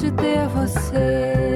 de 0.00 0.12
ter 0.12 0.46
você. 0.48 1.47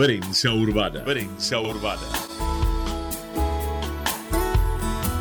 Prensa 0.00 0.50
Urbana. 0.50 1.04
Prensa 1.04 1.60
Urbana. 1.60 2.00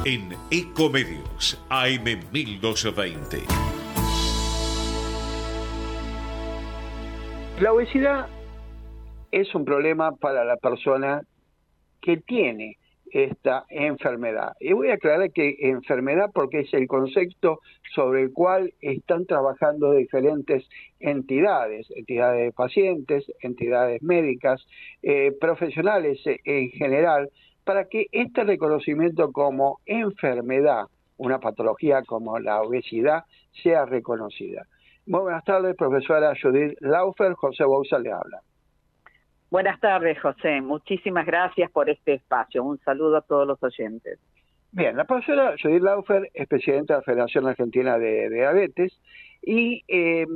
En 0.06 0.30
Ecomedios, 0.50 1.62
AM 1.68 2.06
1220. 2.32 3.44
La 7.60 7.74
obesidad 7.74 8.30
es 9.34 9.54
un 9.54 9.66
problema 9.66 10.14
para 10.14 10.46
la 10.46 10.56
persona 10.56 11.24
que 12.00 12.16
tiene 12.16 12.78
esta 13.12 13.66
enfermedad. 13.70 14.54
Y 14.60 14.74
voy 14.74 14.90
a 14.90 14.96
aclarar 14.96 15.32
que 15.32 15.56
enfermedad 15.60 16.30
porque 16.34 16.62
es 16.62 16.74
el 16.74 16.88
concepto 16.88 17.60
sobre 17.94 18.22
el 18.24 18.34
cual 18.34 18.74
están 18.82 19.26
trabajando 19.26 19.92
diferentes 19.92 20.68
entidades, 21.00 21.88
entidades 21.96 22.46
de 22.46 22.52
pacientes, 22.52 23.26
entidades 23.42 24.02
médicas, 24.04 24.66
eh, 25.02 25.32
profesionales 25.40 26.20
en 26.26 26.70
general, 26.72 27.30
para 27.64 27.86
que 27.86 28.08
este 28.12 28.44
reconocimiento 28.44 29.32
como 29.32 29.80
enfermedad, 29.86 30.86
una 31.18 31.40
patología 31.40 32.02
como 32.04 32.40
la 32.40 32.62
obesidad, 32.62 33.24
sea 33.62 33.86
reconocida. 33.86 34.66
Muy 35.06 35.22
buenas 35.22 35.44
tardes, 35.44 35.76
profesora 35.76 36.34
Judith 36.40 36.78
Laufer, 36.82 37.34
José 37.34 37.64
Bouza 37.66 38.00
le 38.00 38.12
habla. 38.12 38.42
Buenas 39.52 39.80
tardes, 39.80 40.20
José. 40.22 40.62
Muchísimas 40.62 41.26
gracias 41.26 41.72
por 41.72 41.90
este 41.90 42.14
espacio. 42.14 42.64
Un 42.64 42.78
saludo 42.80 43.18
a 43.18 43.22
todos 43.22 43.48
los 43.48 43.62
oyentes. 43.64 44.20
Bien, 44.72 44.96
la 44.96 45.06
profesora 45.06 45.56
Judith 45.62 45.82
Laufer 45.82 46.30
es 46.36 46.48
presidenta 46.48 46.94
de 46.94 47.00
la 47.00 47.04
Federación 47.04 47.48
Argentina 47.48 47.98
de, 47.98 48.30
Diabetes 48.30 48.94
y 49.42 49.84
eh, 49.88 50.28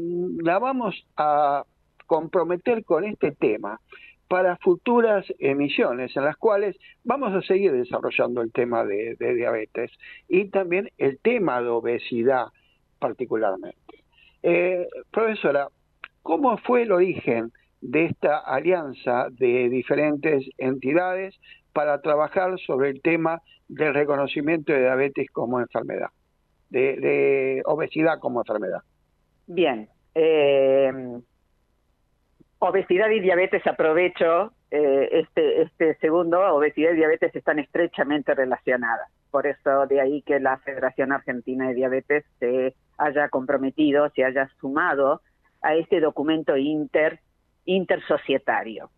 la 0.42 0.57
vamos 0.57 1.06
a 1.15 1.63
comprometer 2.07 2.83
con 2.83 3.04
este 3.04 3.31
tema 3.31 3.80
para 4.27 4.57
futuras 4.57 5.24
emisiones 5.38 6.18
en 6.18 6.24
las 6.24 6.36
cuales 6.38 6.75
vamos 7.04 7.33
a 7.36 7.44
seguir 7.44 7.71
desarrollando 7.71 8.42
el 8.42 8.51
tema 8.51 8.83
de, 8.83 9.15
diabetes 9.19 9.92
y 10.27 10.45
también 10.45 10.89
el 10.98 11.19
tema 11.19 11.62
de 11.62 11.69
obesidad 11.69 12.48
particularmente. 12.98 13.77
Eh, 14.42 14.88
profesora, 15.12 15.68
¿cómo 16.24 16.57
fue 16.57 16.81
el 16.81 16.92
origen 16.92 17.51
de 17.83 18.06
esta 18.06 18.39
alianza 18.39 19.27
de 19.31 19.69
diferentes 19.69 20.50
entidades 20.57 21.35
para 21.74 22.01
trabajar 22.01 22.57
sobre 22.59 22.89
el 22.89 23.01
tema 23.01 23.41
del 23.68 23.94
reconocimiento 23.94 24.71
de 24.71 24.81
diabetes 24.81 25.30
como 25.31 25.59
enfermedad, 25.59 26.09
de, 26.69 27.62
obesidad 27.65 28.19
como 28.19 28.41
enfermedad? 28.41 28.81
Bien, 29.47 29.89
Eh, 30.15 30.91
obesidad 32.59 33.09
y 33.09 33.19
diabetes, 33.19 33.65
aprovecho 33.65 34.53
eh, 34.69 35.09
este, 35.12 35.63
este 35.63 35.95
segundo, 35.95 36.39
obesidad 36.56 36.91
y 36.94 36.97
diabetes 36.97 37.36
están 37.36 37.57
estrechamente 37.57 38.33
relacionadas. 38.36 39.09
Por 39.31 39.47
eso 39.47 39.88
de 39.88 40.00
ahí 40.00 40.21
que 40.21 40.39
la 40.39 40.57
Federación 40.59 41.12
Argentina 41.12 41.68
de 41.68 41.74
Diabetes 41.74 42.24
se 42.39 42.75
haya 43.00 43.29
comprometido, 43.29 44.09
se 44.12 44.24
haya 44.24 44.47
sumado 44.62 45.21
a 45.63 45.75
este 45.75 46.00
documento 46.00 46.56
inter, 46.56 47.19
intersocietario. 47.65 48.89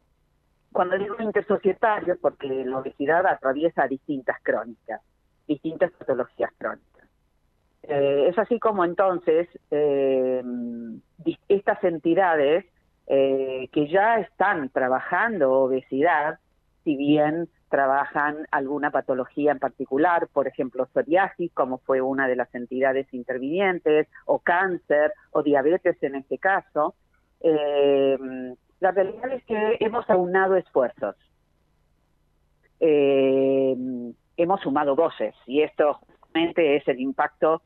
Cuando 0.72 0.98
digo 0.98 1.16
intersocietario, 1.20 2.18
porque 2.20 2.48
la 2.66 2.80
obesidad 2.80 3.26
atraviesa 3.26 3.88
distintas 3.88 4.38
crónicas, 4.44 5.02
distintas 5.48 5.92
patologías 5.92 6.52
crónicas. 6.58 7.08
Eh, 7.84 8.28
es 8.30 8.38
así 8.38 8.60
como 8.60 8.84
entonces 8.84 9.48
eh, 9.70 10.44
estas 11.48 11.84
entidades 11.84 12.66
eh, 13.08 13.70
que 13.72 13.88
ya 13.88 14.20
están 14.20 14.70
trabajando 14.70 15.52
obesidad, 15.52 16.40
si 16.84 16.96
bien 16.96 17.48
trabajan 17.70 18.48
alguna 18.52 18.90
patología 18.90 19.52
en 19.52 19.60
particular, 19.60 20.28
por 20.34 20.48
ejemplo, 20.48 20.88
psoriasis, 20.94 21.52
como 21.54 21.78
fue 21.80 22.02
una 22.02 22.28
de 22.28 22.36
las 22.36 22.54
entidades 22.56 23.12
intervinientes, 23.14 24.08
o 24.26 24.40
cáncer, 24.40 25.14
o 25.32 25.44
diabetes 25.44 26.02
en 26.02 26.16
este 26.16 26.38
caso. 26.38 26.96
Eh, 27.42 28.18
la 28.80 28.92
realidad 28.92 29.32
es 29.32 29.44
que 29.46 29.78
hemos 29.80 30.10
aunado 30.10 30.56
esfuerzos. 30.56 31.16
Eh, 32.80 33.76
hemos 34.38 34.62
sumado 34.62 34.96
voces 34.96 35.34
y 35.46 35.62
esto 35.62 36.00
justamente 36.20 36.76
es 36.76 36.88
el 36.88 37.00
impacto, 37.00 37.62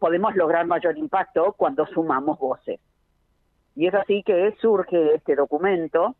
podemos 0.00 0.34
lograr 0.34 0.66
mayor 0.66 0.98
impacto 0.98 1.52
cuando 1.56 1.86
sumamos 1.86 2.38
voces. 2.40 2.80
Y 3.76 3.86
es 3.86 3.94
así 3.94 4.24
que 4.24 4.52
surge 4.60 5.14
este 5.14 5.36
documento 5.36 6.16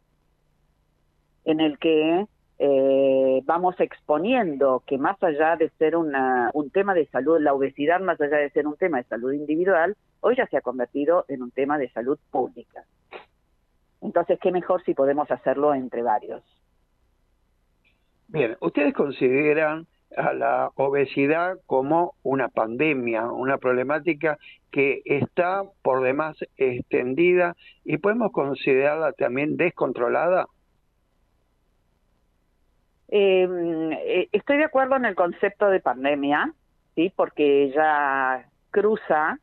en 1.44 1.60
el 1.60 1.78
que 1.78 2.26
eh, 2.62 3.40
vamos 3.44 3.74
exponiendo 3.80 4.82
que 4.86 4.98
más 4.98 5.20
allá 5.22 5.56
de 5.56 5.70
ser 5.78 5.96
una, 5.96 6.50
un 6.52 6.70
tema 6.70 6.92
de 6.92 7.06
salud, 7.06 7.40
la 7.40 7.54
obesidad 7.54 8.00
más 8.00 8.20
allá 8.20 8.36
de 8.36 8.50
ser 8.50 8.66
un 8.66 8.76
tema 8.76 8.98
de 8.98 9.04
salud 9.04 9.32
individual, 9.32 9.96
hoy 10.20 10.36
ya 10.36 10.46
se 10.46 10.56
ha 10.56 10.60
convertido 10.60 11.24
en 11.28 11.42
un 11.42 11.50
tema 11.50 11.78
de 11.78 11.90
salud 11.90 12.18
pública. 12.30 12.84
Entonces, 14.00 14.38
¿qué 14.40 14.50
mejor 14.50 14.82
si 14.84 14.94
podemos 14.94 15.30
hacerlo 15.30 15.74
entre 15.74 16.02
varios? 16.02 16.42
Bien, 18.28 18.56
¿ustedes 18.60 18.94
consideran 18.94 19.86
a 20.16 20.32
la 20.32 20.70
obesidad 20.76 21.58
como 21.66 22.14
una 22.22 22.48
pandemia, 22.48 23.26
una 23.26 23.58
problemática 23.58 24.38
que 24.70 25.02
está 25.04 25.64
por 25.82 26.02
demás 26.02 26.36
extendida 26.56 27.56
y 27.84 27.98
podemos 27.98 28.32
considerarla 28.32 29.12
también 29.12 29.56
descontrolada? 29.56 30.46
Em, 33.08 33.92
eh, 33.92 34.28
estoy 34.30 34.58
de 34.58 34.64
acuerdo 34.64 34.96
en 34.96 35.04
el 35.04 35.16
concepto 35.16 35.68
de 35.68 35.80
pandemia, 35.80 36.52
sí, 36.94 37.12
porque 37.14 37.72
ya 37.74 38.48
cruza 38.70 39.38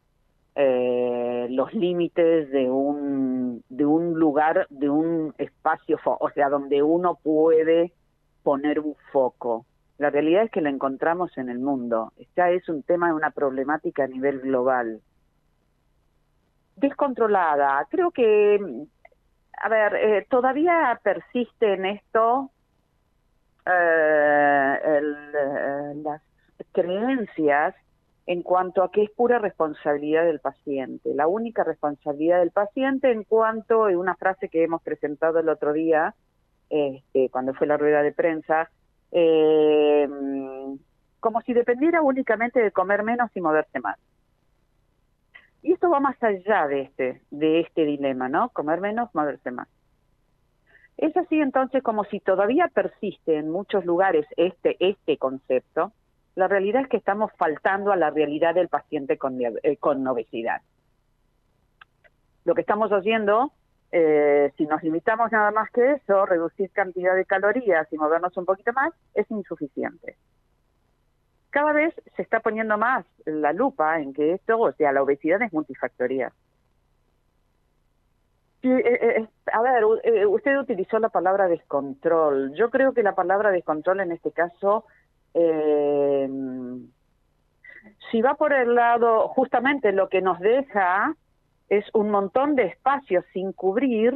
eh, 0.60 1.48
los 1.52 1.72
límites 1.76 2.50
de 2.50 2.68
un 2.70 3.64
de 3.70 3.86
un 3.86 4.16
lugar, 4.20 4.66
de 4.72 4.90
un 4.90 5.36
espacio, 5.38 6.00
o 6.04 6.30
sea, 6.32 6.50
donde 6.50 6.82
uno 6.82 7.20
puede 7.22 7.94
poner 8.42 8.80
un 8.80 8.96
foco. 9.12 9.68
La 10.00 10.10
realidad 10.10 10.44
es 10.44 10.52
que 10.52 10.62
la 10.62 10.70
encontramos 10.70 11.38
en 11.38 11.50
el 11.50 11.60
mundo. 11.60 12.12
Ya 12.36 12.50
es 12.50 12.68
un 12.70 12.82
tema, 12.82 13.14
una 13.14 13.30
problemática 13.30 14.06
a 14.06 14.08
nivel 14.08 14.40
global. 14.40 15.02
Descontrolada. 16.76 17.86
Creo 17.92 18.10
que, 18.10 18.60
a 19.62 19.70
ver, 19.70 19.96
eh, 19.96 20.26
todavía 20.28 21.00
persiste 21.04 21.74
en 21.74 21.86
esto 21.86 22.50
eh, 23.66 24.80
eh, 24.84 25.94
las 26.04 26.22
creencias 26.72 27.76
en 28.28 28.44
cuanto 28.44 28.84
a 28.84 28.92
que 28.92 29.04
es 29.04 29.10
pura 29.12 29.40
responsabilidad 29.40 30.26
del 30.26 30.42
paciente. 30.42 31.16
La 31.16 31.28
única 31.28 31.64
responsabilidad 31.64 32.40
del 32.40 32.52
paciente 32.52 33.12
en 33.12 33.24
cuanto 33.24 33.86
a 33.86 33.98
una 33.98 34.16
frase 34.16 34.50
que 34.50 34.64
hemos 34.64 34.82
presentado 34.84 35.40
el 35.40 35.48
otro 35.48 35.72
día, 35.72 36.14
este, 36.70 37.30
cuando 37.30 37.54
fue 37.54 37.68
la 37.68 37.78
rueda 37.78 38.04
de 38.04 38.12
prensa, 38.12 38.70
eh, 39.12 40.10
como 41.22 41.42
si 41.42 41.54
dependiera 41.54 42.02
únicamente 42.02 42.62
de 42.62 42.72
comer 42.72 43.04
menos 43.04 43.32
y 43.34 43.40
moverse 43.40 43.80
más. 43.80 43.98
Y 45.62 45.72
esto 45.72 45.90
va 45.90 46.02
más 46.02 46.22
allá 46.22 46.68
de 46.68 46.82
este, 46.82 47.22
de 47.32 47.62
este 47.62 47.86
dilema, 47.86 48.28
¿no? 48.28 48.50
Comer 48.50 48.82
menos, 48.82 49.10
moverse 49.16 49.52
más. 49.52 49.70
Es 50.98 51.16
así 51.16 51.40
entonces 51.40 51.82
como 51.82 52.04
si 52.06 52.20
todavía 52.20 52.68
persiste 52.68 53.38
en 53.38 53.50
muchos 53.50 53.86
lugares 53.86 54.26
este, 54.36 54.76
este 54.80 55.18
concepto, 55.18 55.94
la 56.38 56.48
realidad 56.48 56.84
es 56.84 56.88
que 56.88 56.98
estamos 56.98 57.32
faltando 57.36 57.92
a 57.92 57.96
la 57.96 58.12
realidad 58.12 58.54
del 58.54 58.68
paciente 58.68 59.18
con, 59.18 59.40
eh, 59.42 59.78
con 59.78 60.06
obesidad. 60.08 60.62
Lo 62.46 62.54
que 62.54 62.62
estamos 62.62 62.92
haciendo 62.92 63.52
eh, 63.92 64.52
si 64.56 64.68
nos 64.68 64.84
limitamos 64.84 65.32
nada 65.32 65.50
más 65.50 65.72
que 65.72 65.94
eso, 65.94 66.28
reducir 66.28 66.70
cantidad 66.72 67.16
de 67.16 67.26
calorías 67.26 67.92
y 67.92 67.98
movernos 67.98 68.38
un 68.38 68.46
poquito 68.46 68.72
más, 68.74 68.94
es 69.16 69.30
insuficiente. 69.32 70.16
Cada 71.50 71.74
vez 71.74 71.96
se 72.16 72.22
está 72.22 72.42
poniendo 72.42 72.78
más 72.78 73.04
la 73.26 73.52
lupa 73.52 74.00
en 74.00 74.14
que 74.14 74.34
esto, 74.34 74.60
o 74.60 74.72
sea, 74.74 74.92
la 74.92 75.02
obesidad 75.02 75.42
es 75.42 75.52
multifactorial. 75.52 76.32
Eh, 78.62 78.84
eh, 78.86 79.28
a 79.54 79.62
ver, 79.62 79.86
usted 79.86 80.60
utilizó 80.60 81.00
la 81.00 81.10
palabra 81.10 81.48
descontrol. 81.48 82.54
Yo 82.54 82.70
creo 82.70 82.94
que 82.94 83.02
la 83.02 83.16
palabra 83.16 83.50
descontrol 83.50 84.02
en 84.02 84.12
este 84.12 84.32
caso, 84.32 84.86
si 88.12 88.22
va 88.22 88.36
por 88.36 88.54
el 88.54 88.76
lado, 88.76 89.28
justamente 89.30 89.92
lo 89.92 90.10
que 90.10 90.22
nos 90.22 90.40
deja 90.40 91.16
es 91.70 91.86
un 91.94 92.10
montón 92.10 92.56
de 92.56 92.64
espacios 92.64 93.26
sin 93.34 93.52
cubrir 93.52 94.14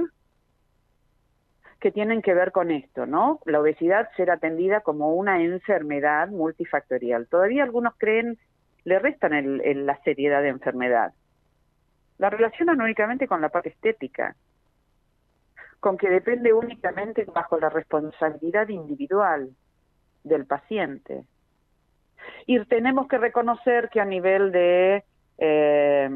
que 1.80 1.92
tienen 1.92 2.22
que 2.22 2.34
ver 2.34 2.52
con 2.52 2.72
esto, 2.72 3.06
¿no? 3.06 3.40
La 3.46 3.60
obesidad 3.60 4.10
ser 4.16 4.30
atendida 4.30 4.82
como 4.82 5.16
una 5.16 5.42
enfermedad 5.42 6.30
multifactorial. 6.30 7.28
Todavía 7.28 7.64
algunos 7.64 7.96
creen, 7.98 8.38
le 8.84 9.00
restan 9.00 9.34
el, 9.34 9.86
la 9.86 10.00
seriedad 10.04 10.44
de 10.44 10.50
enfermedad. 10.50 11.14
La 12.20 12.30
relacionan 12.30 12.80
únicamente 12.82 13.28
con 13.28 13.42
la 13.42 13.50
parte 13.50 13.70
estética, 13.70 14.36
con 15.80 15.98
que 15.98 16.10
depende 16.10 16.54
únicamente 16.54 17.26
bajo 17.26 17.60
la 17.60 17.70
responsabilidad 17.70 18.70
individual 18.70 19.50
del 20.24 20.46
paciente. 20.46 21.24
Y 22.46 22.64
tenemos 22.66 23.08
que 23.08 23.18
reconocer 23.18 23.90
que 23.90 24.00
a 24.00 24.06
nivel 24.06 24.52
de 24.52 25.04
eh, 25.38 26.10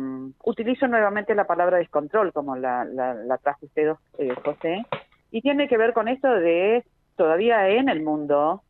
utilizo 0.43 0.87
nuevamente 0.87 1.33
la 1.33 1.47
palabra 1.47 1.77
descontrol, 1.77 2.31
como 2.31 2.55
la, 2.55 2.85
la, 2.85 3.37
trajo 3.39 3.65
usted, 3.65 3.93
eh, 4.19 4.35
José, 4.43 4.85
y 5.31 5.41
tiene 5.41 5.67
que 5.67 5.77
ver 5.77 5.93
con 5.93 6.07
esto 6.07 6.27
de 6.29 6.83
todavía 7.15 7.67
en 7.69 7.89
el 7.89 8.03
mundo 8.03 8.61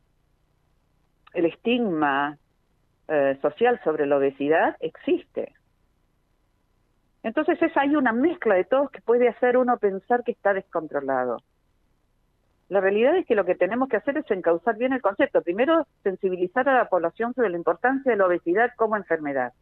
el 1.34 1.46
estigma 1.46 2.38
eh, 3.08 3.38
social 3.42 3.80
sobre 3.84 4.06
la 4.06 4.16
obesidad 4.16 4.76
existe. 4.80 5.52
Entonces 7.22 7.60
es 7.60 7.76
ahí 7.76 7.94
una 7.94 8.12
mezcla 8.12 8.54
de 8.54 8.64
todos 8.64 8.90
que 8.90 9.02
puede 9.02 9.28
hacer 9.28 9.56
uno 9.56 9.76
pensar 9.78 10.24
que 10.24 10.32
está 10.32 10.54
descontrolado. 10.54 11.38
La 12.68 12.80
realidad 12.80 13.16
es 13.16 13.26
que 13.26 13.36
lo 13.36 13.44
que 13.44 13.54
tenemos 13.54 13.88
que 13.88 13.96
hacer 13.96 14.18
es 14.18 14.30
encauzar 14.30 14.76
bien 14.76 14.92
el 14.92 15.00
concepto. 15.00 15.40
Primero, 15.42 15.86
sensibilizar 16.02 16.68
a 16.68 16.76
la 16.76 16.88
población 16.88 17.32
sobre 17.34 17.50
la 17.50 17.56
importancia 17.56 18.10
de 18.10 18.18
la 18.18 18.26
obesidad 18.26 18.70
como 18.76 18.96
enfermedad 18.96 19.52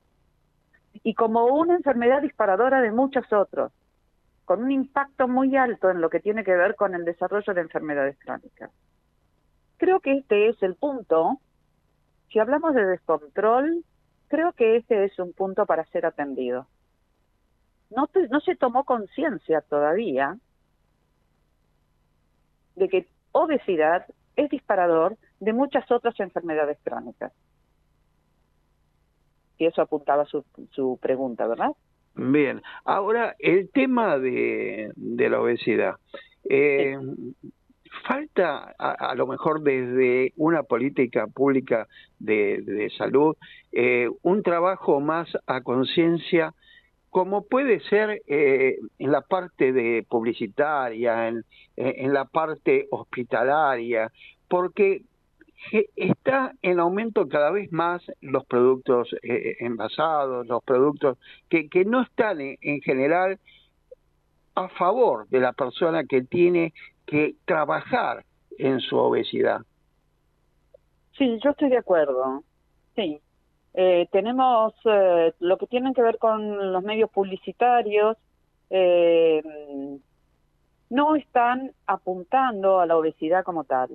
y 1.03 1.15
como 1.15 1.47
una 1.47 1.75
enfermedad 1.75 2.23
disparadora 2.23 2.81
de 2.81 2.93
muchos 2.93 3.31
otros, 3.33 3.73
con 4.45 4.63
un 4.63 4.71
impacto 4.71 5.29
muy 5.29 5.57
alto 5.57 5.91
en 5.91 6.01
lo 6.01 6.09
que 6.09 6.21
tiene 6.21 6.45
que 6.45 6.55
ver 6.55 6.77
con 6.77 6.95
el 6.95 7.05
desarrollo 7.05 7.53
de 7.53 7.61
enfermedades 7.61 8.17
crónicas. 8.19 8.71
Creo 9.77 10.01
que 10.01 10.19
este 10.19 10.49
es 10.49 10.63
el 10.63 10.77
punto. 10.77 11.41
Si 12.31 12.39
hablamos 12.39 12.75
de 12.75 12.87
descontrol, 12.87 13.85
creo 14.29 14.53
que 14.53 14.77
este 14.77 15.05
es 15.05 15.19
un 15.19 15.33
punto 15.33 15.67
para 15.67 15.85
ser 15.87 16.07
atendido. 16.07 16.69
No, 17.91 18.09
no 18.31 18.41
se 18.41 18.57
tomó 18.57 18.85
conciencia 18.85 19.61
todavía 19.61 20.39
de 22.77 22.89
que 22.89 23.07
obesidad 23.33 24.07
es 24.37 24.51
disparador 24.51 25.17
de 25.41 25.53
muchas 25.53 25.91
otras 25.91 26.19
enfermedades 26.21 26.79
crónicas 26.83 27.33
y 29.59 29.67
eso 29.67 29.83
apuntaba 29.83 30.25
su, 30.25 30.45
su 30.71 30.99
pregunta, 31.01 31.47
¿verdad? 31.47 31.71
Bien, 32.15 32.63
ahora 32.85 33.35
el 33.39 33.71
tema 33.71 34.19
de, 34.19 34.93
de 34.95 35.29
la 35.29 35.41
obesidad. 35.41 35.97
Eh, 36.49 36.97
falta 38.07 38.75
a, 38.79 39.15
lo 39.15 39.27
mejor 39.27 39.63
desde 39.63 40.33
una 40.37 40.63
política 40.63 41.27
pública 41.27 41.87
de, 42.19 42.61
de 42.63 42.91
salud 42.91 43.37
eh, 43.73 44.09
un 44.23 44.43
trabajo 44.43 45.01
más 45.01 45.29
a 45.47 45.63
conciencia 45.63 46.53
como 47.15 47.45
puede 47.45 47.79
ser 47.79 48.23
eh, 48.27 48.81
en 48.99 49.13
la 49.13 49.21
parte 49.21 49.73
de 49.73 50.05
publicitaria, 50.09 51.29
en, 51.29 51.45
la 52.13 52.25
parte 52.25 52.89
hospitalaria, 52.91 54.11
porque 54.49 55.03
está 55.95 56.55
en 56.61 56.81
aumento 56.81 57.29
cada 57.29 57.53
vez 57.53 57.71
más 57.71 58.03
los 58.21 58.45
productos 58.47 59.15
eh, 59.23 59.59
envasados, 59.61 60.45
los 60.49 60.65
productos 60.65 61.17
que, 61.49 61.69
que 61.69 61.85
no 61.85 62.03
están 62.03 62.41
en, 62.41 62.81
general 62.81 63.39
a 64.57 64.69
favor 64.71 65.29
de 65.29 65.39
la 65.39 65.53
persona 65.53 66.03
que 66.07 66.23
tiene 66.23 66.73
que 67.07 67.37
trabajar 67.45 68.25
en 68.59 68.81
su 68.81 68.97
obesidad. 68.97 69.61
Sí, 71.17 71.39
yo 71.45 71.51
estoy 71.51 71.69
de 71.69 71.79
acuerdo. 71.79 72.43
Sí. 72.97 73.21
Eh, 73.75 74.09
tenemos 74.13 74.73
eh, 74.85 75.33
lo 75.41 75.59
que 75.59 75.67
tienen 75.67 75.95
que 75.95 76.03
ver 76.03 76.19
con 76.19 76.73
los 76.73 76.83
medios 76.83 77.11
publicitarios, 77.11 78.17
no 80.91 81.17
están 81.17 81.73
apuntando 81.87 82.81
a 82.81 82.87
la 82.87 82.97
obesidad 82.97 83.45
como 83.45 83.65
tal. 83.65 83.91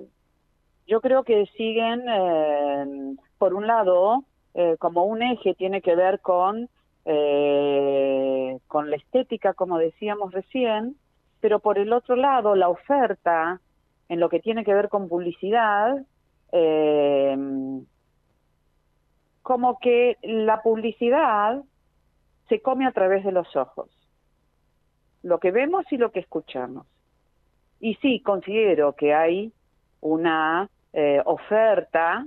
Yo 0.86 1.00
creo 1.00 1.22
que 1.24 1.46
siguen, 1.56 2.02
eh, 2.08 3.16
por 3.38 3.54
un 3.54 3.66
lado, 3.66 4.24
eh, 4.54 4.76
como 4.78 5.04
un 5.04 5.22
eje 5.22 5.54
tiene 5.54 5.80
que 5.82 5.94
ver 5.94 6.20
con, 6.20 6.68
eh, 7.04 8.58
con 8.66 8.90
la 8.90 8.96
estética, 8.96 9.54
como 9.54 9.78
decíamos 9.78 10.32
recién, 10.32 10.96
pero 11.40 11.60
por 11.60 11.78
el 11.78 11.92
otro 11.92 12.16
lado, 12.16 12.54
la 12.54 12.68
oferta 12.68 13.60
en 14.08 14.20
lo 14.20 14.28
que 14.28 14.40
tiene 14.40 14.64
que 14.64 14.74
ver 14.74 14.88
con 14.88 15.08
publicidad, 15.08 16.04
como 19.50 19.80
que 19.80 20.16
la 20.22 20.62
publicidad 20.62 21.60
se 22.48 22.62
come 22.62 22.86
a 22.86 22.92
través 22.92 23.24
de 23.24 23.32
los 23.32 23.56
ojos, 23.56 23.90
lo 25.24 25.40
que 25.40 25.50
vemos 25.50 25.84
y 25.90 25.96
lo 25.96 26.12
que 26.12 26.20
escuchamos. 26.20 26.86
Y 27.80 27.96
sí, 27.96 28.20
considero 28.20 28.94
que 28.94 29.12
hay 29.12 29.52
una 30.02 30.70
eh, 30.92 31.20
oferta 31.24 32.24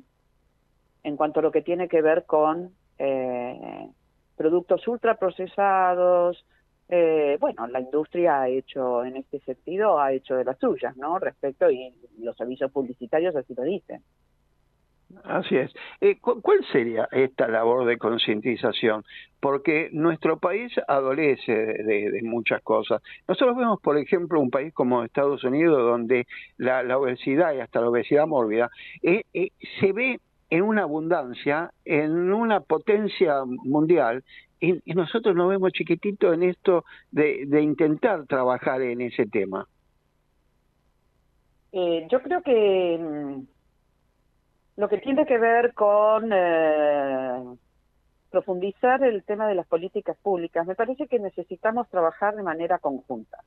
en 1.02 1.16
cuanto 1.16 1.40
a 1.40 1.44
lo 1.44 1.52
que 1.54 1.62
tiene 1.62 1.88
que 1.88 2.02
ver 2.02 2.26
con 2.26 2.74
eh, 2.98 3.88
productos 4.36 4.86
ultraprocesados. 4.86 6.46
Eh, 6.90 7.38
bueno, 7.40 7.68
la 7.68 7.80
industria 7.80 8.42
ha 8.42 8.50
hecho 8.50 9.06
en 9.06 9.16
este 9.16 9.40
sentido, 9.40 9.98
ha 9.98 10.12
hecho 10.12 10.36
de 10.36 10.44
las 10.44 10.60
suyas, 10.60 10.98
¿no? 10.98 11.20
Respecto, 11.20 11.72
y 11.72 11.96
los 12.20 12.42
avisos 12.42 12.70
publicitarios 12.70 13.34
así 13.34 13.56
lo 13.56 13.64
dicen. 13.64 14.04
Así 15.24 15.56
es. 15.56 15.72
Eh, 16.02 16.18
¿Cuál 16.20 16.66
sería 16.72 17.08
esta 17.12 17.48
labor 17.48 17.86
de 17.86 17.98
concientización? 17.98 19.04
Porque 19.40 19.90
nuestro 19.92 20.38
país 20.38 20.72
adolece 20.88 21.54
de, 21.54 22.20
muchas 22.24 22.62
cosas. 22.62 23.02
Nosotros 23.28 23.56
vemos, 23.58 23.80
por 23.82 23.98
ejemplo, 23.98 24.40
un 24.40 24.50
país 24.50 24.74
como 24.74 25.04
Estados 25.04 25.44
Unidos, 25.44 25.78
donde 25.78 26.28
la, 26.58 26.98
obesidad 26.98 27.54
y 27.54 27.60
hasta 27.60 27.82
la 27.82 27.90
obesidad 27.90 28.28
mórbida 28.28 28.70
eh, 29.02 29.24
eh, 29.34 29.50
se 29.80 29.92
ve 29.92 30.20
en 30.50 30.62
una 30.62 30.84
abundancia, 30.84 31.72
en 31.86 32.32
una 32.32 32.60
potencia 32.60 33.44
mundial, 33.46 34.24
y, 34.60 34.80
nosotros 34.94 35.36
nos 35.36 35.50
vemos 35.50 35.72
chiquititos 35.74 36.34
en 36.34 36.44
esto 36.44 36.86
de, 37.12 37.46
de 37.48 37.62
intentar 37.62 38.26
trabajar 38.28 38.82
en 38.82 39.02
ese 39.02 39.26
tema. 39.26 39.68
yo 41.74 42.22
creo 42.22 42.42
que 42.44 43.00
mm, 43.00 43.53
lo 44.76 44.90
que 44.90 44.98
tiene 44.98 45.26
que 45.26 45.38
ver 45.38 45.74
con 45.74 46.32
eh, 46.34 47.44
profundizar 48.32 49.04
el 49.04 49.24
tema 49.24 49.48
de 49.48 49.56
las 49.56 49.68
políticas 49.68 50.18
públicas, 50.18 50.66
me 50.66 50.76
parece 50.76 51.08
que 51.08 51.20
necesitamos 51.20 51.88
trabajar 51.90 52.36
de 52.36 52.44
manera 52.44 52.80
conjunta. 52.80 53.38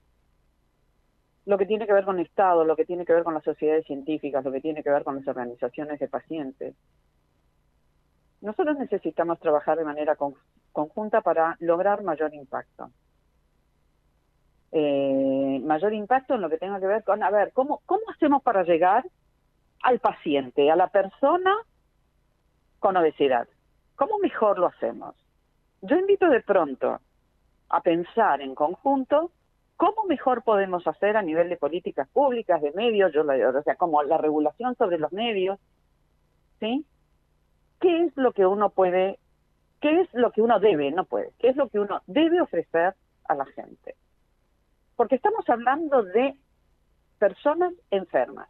Lo 1.44 1.58
que 1.58 1.66
tiene 1.66 1.86
que 1.86 1.92
ver 1.92 2.04
con 2.04 2.18
el 2.18 2.26
Estado, 2.26 2.64
lo 2.64 2.76
que 2.76 2.84
tiene 2.84 3.04
que 3.04 3.12
ver 3.12 3.24
con 3.24 3.34
las 3.34 3.44
sociedades 3.44 3.86
científicas, 3.86 4.44
lo 4.44 4.52
que 4.52 4.60
tiene 4.60 4.82
que 4.82 4.90
ver 4.90 5.04
con 5.04 5.16
las 5.16 5.26
organizaciones 5.26 5.98
de 5.98 6.08
pacientes. 6.08 6.74
Nosotros 8.40 8.78
necesitamos 8.78 9.40
trabajar 9.40 9.78
de 9.78 9.84
manera 9.84 10.16
conjunta 10.72 11.20
para 11.20 11.56
lograr 11.60 12.02
mayor 12.02 12.32
impacto. 12.34 12.90
Eh, 14.72 15.60
mayor 15.64 15.94
impacto 15.94 16.34
en 16.34 16.42
lo 16.42 16.50
que 16.50 16.58
tenga 16.58 16.78
que 16.78 16.86
ver 16.86 17.02
con, 17.02 17.22
a 17.22 17.30
ver, 17.30 17.52
¿cómo, 17.52 17.80
cómo 17.86 18.02
hacemos 18.14 18.42
para 18.42 18.62
llegar 18.62 19.04
al 19.82 19.98
paciente, 20.00 20.70
a 20.70 20.76
la 20.76 20.88
persona 20.88 21.54
con 22.78 22.96
obesidad. 22.96 23.48
¿Cómo 23.96 24.18
mejor 24.18 24.58
lo 24.58 24.66
hacemos? 24.66 25.14
Yo 25.82 25.96
invito 25.96 26.28
de 26.28 26.40
pronto 26.40 27.00
a 27.68 27.80
pensar 27.80 28.40
en 28.40 28.54
conjunto 28.54 29.30
cómo 29.76 30.04
mejor 30.04 30.42
podemos 30.42 30.86
hacer 30.86 31.16
a 31.16 31.22
nivel 31.22 31.48
de 31.48 31.56
políticas 31.56 32.08
públicas, 32.08 32.62
de 32.62 32.72
medios, 32.72 33.12
yo, 33.12 33.22
o 33.22 33.62
sea, 33.62 33.76
como 33.76 34.02
la 34.02 34.18
regulación 34.18 34.74
sobre 34.76 34.98
los 34.98 35.12
medios, 35.12 35.58
¿sí? 36.60 36.84
¿Qué 37.80 38.04
es 38.04 38.16
lo 38.16 38.32
que 38.32 38.46
uno 38.46 38.70
puede, 38.70 39.18
qué 39.80 40.00
es 40.00 40.08
lo 40.14 40.30
que 40.30 40.40
uno 40.40 40.60
debe, 40.60 40.90
no 40.92 41.04
puede, 41.04 41.32
qué 41.38 41.48
es 41.48 41.56
lo 41.56 41.68
que 41.68 41.78
uno 41.78 42.00
debe 42.06 42.40
ofrecer 42.40 42.94
a 43.28 43.34
la 43.34 43.44
gente? 43.46 43.94
Porque 44.96 45.16
estamos 45.16 45.46
hablando 45.48 46.02
de 46.02 46.34
personas 47.18 47.74
enfermas. 47.90 48.48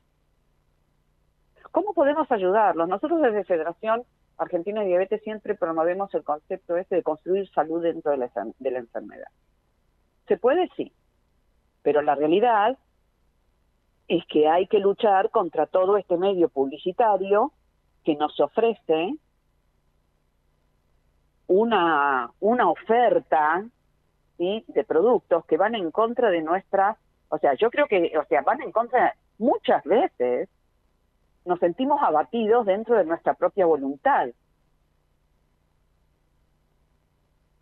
¿Cómo 1.73 1.95
podemos 1.95 2.31
ayudarlos? 2.31 2.89
Nosotros 2.89 3.21
desde 3.23 3.45
Federación 3.45 4.05
Argentina 4.39 4.81
de 4.81 4.89
Diabetes 4.89 5.23
siempre 5.23 5.55
promovemos 5.55 6.13
el 6.15 6.23
concepto 6.23 6.77
este 6.77 6.97
de 6.97 7.03
construir 7.03 7.49
salud 7.51 7.83
dentro 7.83 8.13
de 8.13 8.19
la, 8.19 8.31
de 8.59 8.71
la 8.71 8.79
enfermedad. 8.79 9.29
¿Se 10.29 10.37
puede? 10.37 10.69
Sí. 10.77 10.93
Pero 11.83 12.03
la 12.03 12.15
realidad 12.15 12.77
es 14.09 14.25
que 14.27 14.49
hay 14.49 14.67
que 14.67 14.79
luchar 14.79 15.31
contra 15.31 15.67
todo 15.67 15.97
este 15.97 16.17
medio 16.17 16.49
publicitario 16.49 17.53
que 18.05 18.15
nos 18.17 18.39
ofrece 18.41 19.15
una, 21.49 22.31
una 22.41 22.71
oferta 22.71 23.65
de 24.39 24.85
productos 24.87 25.45
que 25.47 25.57
van 25.57 25.75
en 25.75 25.91
contra 25.91 26.31
de 26.31 26.43
nuestras, 26.43 26.99
o 27.31 27.39
sea, 27.39 27.55
yo 27.55 27.71
creo 27.71 27.87
que, 27.87 28.13
o 28.19 28.25
sea, 28.27 28.43
van 28.43 28.61
en 28.61 28.71
contra 28.71 29.17
muchas 29.39 29.83
veces 29.85 30.49
nos 31.47 31.61
sentimos 31.61 32.03
abatidos 32.03 32.67
dentro 32.67 32.97
de 32.97 33.05
nuestra 33.05 33.35
propia 33.35 33.67
voluntad. 33.67 34.29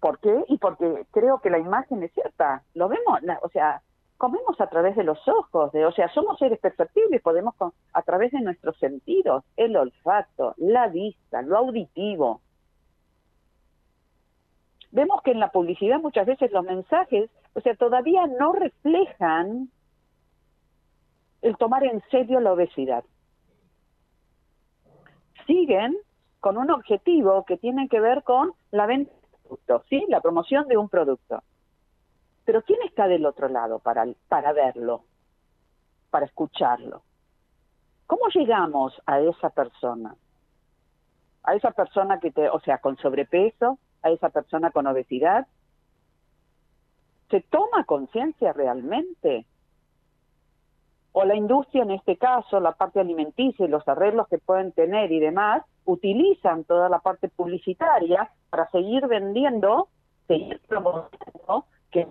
¿Por 0.00 0.18
qué? 0.18 0.44
Y 0.48 0.58
porque 0.58 1.06
creo 1.12 1.40
que 1.40 1.50
la 1.50 1.58
imagen 1.58 2.02
es 2.02 2.12
cierta. 2.12 2.62
Lo 2.74 2.88
vemos, 2.88 3.20
o 3.42 3.48
sea, 3.50 3.82
comemos 4.16 4.60
a 4.60 4.66
través 4.68 4.96
de 4.96 5.04
los 5.04 5.18
ojos, 5.28 5.72
de, 5.72 5.86
o 5.86 5.92
sea, 5.92 6.08
somos 6.08 6.38
seres 6.38 6.58
perceptibles, 6.58 7.22
podemos 7.22 7.54
a 7.92 8.02
través 8.02 8.32
de 8.32 8.40
nuestros 8.40 8.76
sentidos, 8.78 9.44
el 9.56 9.76
olfato, 9.76 10.54
la 10.56 10.88
vista, 10.88 11.42
lo 11.42 11.56
auditivo. 11.56 12.40
Vemos 14.92 15.22
que 15.22 15.32
en 15.32 15.40
la 15.40 15.50
publicidad 15.50 16.00
muchas 16.00 16.26
veces 16.26 16.52
los 16.52 16.64
mensajes, 16.64 17.30
o 17.54 17.60
sea, 17.60 17.74
todavía 17.74 18.26
no 18.26 18.52
reflejan 18.52 19.70
el 21.42 21.56
tomar 21.56 21.84
en 21.84 22.02
serio 22.10 22.40
la 22.40 22.52
obesidad 22.52 23.04
siguen 25.46 25.96
con 26.40 26.58
un 26.58 26.70
objetivo 26.70 27.44
que 27.44 27.56
tiene 27.56 27.88
que 27.88 28.00
ver 28.00 28.22
con 28.22 28.52
la 28.70 28.86
venta 28.86 29.12
de 29.12 29.38
productos, 29.42 29.82
¿sí? 29.88 30.04
La 30.08 30.20
promoción 30.20 30.68
de 30.68 30.76
un 30.76 30.88
producto. 30.88 31.42
Pero 32.44 32.62
¿quién 32.62 32.80
está 32.82 33.08
del 33.08 33.24
otro 33.24 33.48
lado 33.48 33.78
para, 33.78 34.04
para 34.28 34.52
verlo, 34.52 35.04
para 36.10 36.26
escucharlo? 36.26 37.02
¿Cómo 38.06 38.28
llegamos 38.28 39.00
a 39.06 39.20
esa 39.20 39.50
persona? 39.50 40.14
A 41.42 41.54
esa 41.54 41.70
persona 41.70 42.20
que 42.20 42.30
te, 42.30 42.48
o 42.48 42.60
sea, 42.60 42.78
con 42.78 42.96
sobrepeso, 42.98 43.78
a 44.02 44.10
esa 44.10 44.28
persona 44.28 44.70
con 44.70 44.86
obesidad. 44.86 45.46
¿Se 47.30 47.40
toma 47.40 47.84
conciencia 47.84 48.52
realmente 48.52 49.46
o 51.16 51.24
la 51.24 51.36
industria, 51.36 51.84
en 51.84 51.92
este 51.92 52.16
caso, 52.16 52.58
la 52.58 52.72
parte 52.72 52.98
alimenticia 52.98 53.64
y 53.64 53.68
los 53.68 53.86
arreglos 53.86 54.26
que 54.26 54.38
pueden 54.38 54.72
tener 54.72 55.12
y 55.12 55.20
demás, 55.20 55.62
utilizan 55.84 56.64
toda 56.64 56.88
la 56.88 56.98
parte 56.98 57.28
publicitaria 57.28 58.32
para 58.50 58.68
seguir 58.70 59.06
vendiendo, 59.06 59.88
seguir 60.26 60.60
promoviendo 60.66 61.66
que, 61.92 62.08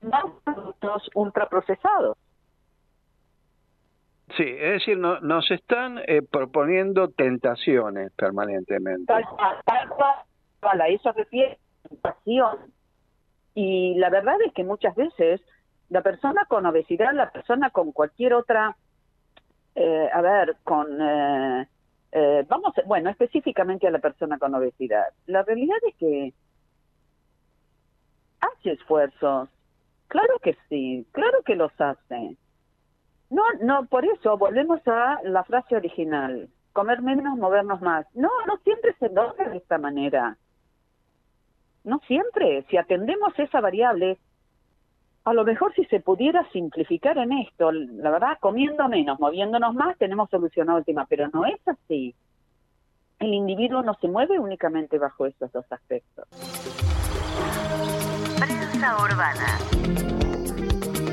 más 0.00 0.24
productos 0.42 1.10
ultraprocesados. 1.14 2.16
Sí, 4.38 4.44
es 4.46 4.72
decir, 4.80 4.96
no, 4.96 5.20
nos 5.20 5.50
están 5.50 5.98
eh, 6.06 6.22
proponiendo 6.22 7.10
tentaciones 7.10 8.10
permanentemente. 8.12 9.04
Tal 9.04 9.26
cual, 9.26 9.56
tal 9.66 9.88
cual, 10.60 10.80
a 10.80 10.88
eso 10.88 11.12
refiere 11.12 11.58
tentación. 11.86 12.72
Y 13.54 13.96
la 13.96 14.08
verdad 14.08 14.36
es 14.46 14.52
que 14.54 14.64
muchas 14.64 14.94
veces 14.96 15.42
la 15.94 16.02
persona 16.02 16.44
con 16.46 16.66
obesidad, 16.66 17.14
la 17.14 17.30
persona 17.30 17.70
con 17.70 17.92
cualquier 17.92 18.34
otra, 18.34 18.76
eh, 19.76 20.08
a 20.12 20.20
ver, 20.22 20.56
con, 20.64 20.88
eh, 21.00 21.68
eh, 22.10 22.44
vamos, 22.48 22.74
bueno, 22.84 23.10
específicamente 23.10 23.86
a 23.86 23.92
la 23.92 24.00
persona 24.00 24.36
con 24.38 24.52
obesidad. 24.56 25.04
La 25.26 25.44
realidad 25.44 25.76
es 25.86 25.94
que 25.94 26.34
hace 28.40 28.72
esfuerzos, 28.72 29.48
claro 30.08 30.40
que 30.42 30.56
sí, 30.68 31.06
claro 31.12 31.44
que 31.44 31.54
los 31.54 31.70
hace. 31.80 32.36
No, 33.30 33.44
no, 33.62 33.86
por 33.86 34.04
eso 34.04 34.36
volvemos 34.36 34.80
a 34.88 35.20
la 35.22 35.44
frase 35.44 35.76
original, 35.76 36.48
comer 36.72 37.02
menos, 37.02 37.38
movernos 37.38 37.80
más. 37.82 38.04
No, 38.16 38.30
no 38.48 38.56
siempre 38.64 38.96
se 38.98 39.10
logra 39.10 39.48
de 39.48 39.58
esta 39.58 39.78
manera. 39.78 40.36
No 41.84 42.00
siempre. 42.08 42.64
Si 42.68 42.78
atendemos 42.78 43.38
esa 43.38 43.60
variable, 43.60 44.18
a 45.24 45.32
lo 45.32 45.44
mejor 45.44 45.74
si 45.74 45.84
se 45.86 46.00
pudiera 46.00 46.46
simplificar 46.52 47.16
en 47.18 47.32
esto, 47.32 47.72
la 47.72 48.10
verdad, 48.10 48.38
comiendo 48.40 48.86
menos, 48.88 49.18
moviéndonos 49.18 49.74
más, 49.74 49.96
tenemos 49.96 50.28
solucionado 50.28 50.78
el 50.78 50.84
tema, 50.84 51.06
pero 51.08 51.28
no 51.32 51.46
es 51.46 51.60
así. 51.66 52.14
El 53.18 53.32
individuo 53.32 53.82
no 53.82 53.94
se 54.00 54.08
mueve 54.08 54.38
únicamente 54.38 54.98
bajo 54.98 55.24
esos 55.26 55.50
dos 55.52 55.64
aspectos. 55.70 56.28
Prensa 58.38 58.96
urbana. 59.02 59.58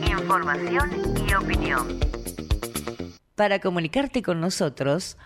Información 0.10 0.90
y 1.28 1.34
opinión. 1.34 2.00
Para 3.36 3.60
comunicarte 3.60 4.22
con 4.22 4.42
nosotros, 4.42 5.18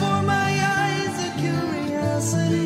for 0.00 0.22
my 0.22 0.50
eyes 0.78 1.14
a 1.26 1.30
curiosity. 1.40 2.61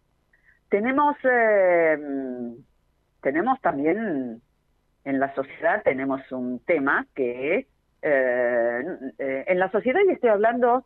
Tenemos, 0.68 1.16
eh, 1.24 1.98
tenemos 3.20 3.60
también 3.60 4.40
en 5.04 5.20
la 5.20 5.34
sociedad 5.34 5.82
tenemos 5.82 6.20
un 6.32 6.60
tema 6.60 7.06
que 7.14 7.66
eh, 8.02 8.84
en 9.18 9.58
la 9.58 9.70
sociedad 9.70 10.00
y 10.06 10.12
estoy 10.12 10.30
hablando 10.30 10.84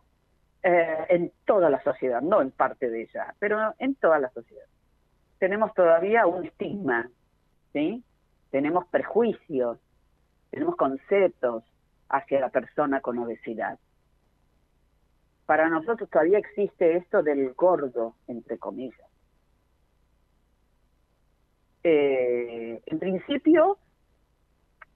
eh, 0.62 1.06
en 1.08 1.32
toda 1.44 1.70
la 1.70 1.82
sociedad, 1.82 2.20
no 2.20 2.42
en 2.42 2.50
parte 2.50 2.90
de 2.90 3.02
ella, 3.02 3.34
pero 3.38 3.74
en 3.78 3.94
toda 3.94 4.18
la 4.18 4.28
sociedad. 4.30 4.66
Tenemos 5.38 5.72
todavía 5.74 6.26
un 6.26 6.46
estigma, 6.46 7.08
¿sí? 7.72 8.02
Tenemos 8.50 8.86
prejuicios, 8.88 9.78
tenemos 10.50 10.76
conceptos 10.76 11.64
hacia 12.08 12.40
la 12.40 12.48
persona 12.48 13.00
con 13.00 13.18
obesidad. 13.18 13.78
Para 15.46 15.68
nosotros 15.68 16.10
todavía 16.10 16.38
existe 16.38 16.96
esto 16.96 17.22
del 17.22 17.54
gordo, 17.54 18.14
entre 18.26 18.58
comillas. 18.58 19.08
Eh, 21.84 22.82
en 22.84 22.98
principio, 22.98 23.78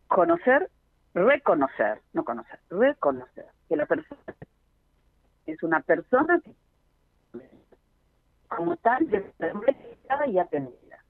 conocer, 0.09 0.71
reconocer, 1.15 2.01
no 2.13 2.25
conocer, 2.25 2.59
reconocer 2.69 3.47
que 3.69 3.77
la 3.77 3.87
persona 3.87 4.21
es 5.47 5.63
una 5.63 5.81
persona 5.81 6.41
que 6.41 6.55
como 8.57 8.77
tal 8.77 9.09
desarrollada 9.09 10.27
y 10.27 10.39
atendida. 10.39 11.05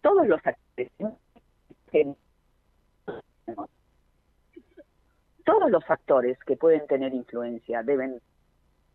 todos 0.00 0.26
los 0.26 0.40
actores 0.44 0.90
todos 5.44 5.70
los 5.70 5.84
factores 5.84 6.38
que 6.44 6.56
pueden 6.56 6.86
tener 6.86 7.14
influencia 7.14 7.82
deben 7.82 8.20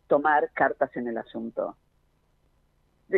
tomar 0.08 0.52
cartas 0.54 0.96
en 0.98 1.08
el 1.08 1.18
asunto. 1.18 1.78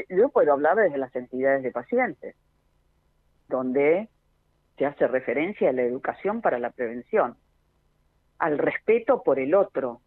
Yo 0.10 0.30
puedo 0.30 0.54
hablar 0.54 0.76
desde 0.78 0.98
las 0.98 1.16
entidades 1.16 1.64
de 1.64 1.72
pacientes, 1.72 2.36
donde 3.48 4.10
se 4.78 4.86
hace 4.86 5.08
referencia 5.08 5.70
a 5.70 5.74
la 5.74 5.82
educación 5.82 6.42
para 6.42 6.60
la 6.60 6.70
prevención, 6.72 7.38
al 8.38 8.58
respeto 8.58 9.24
por 9.24 9.40
el 9.40 9.56
otro, 9.56 10.02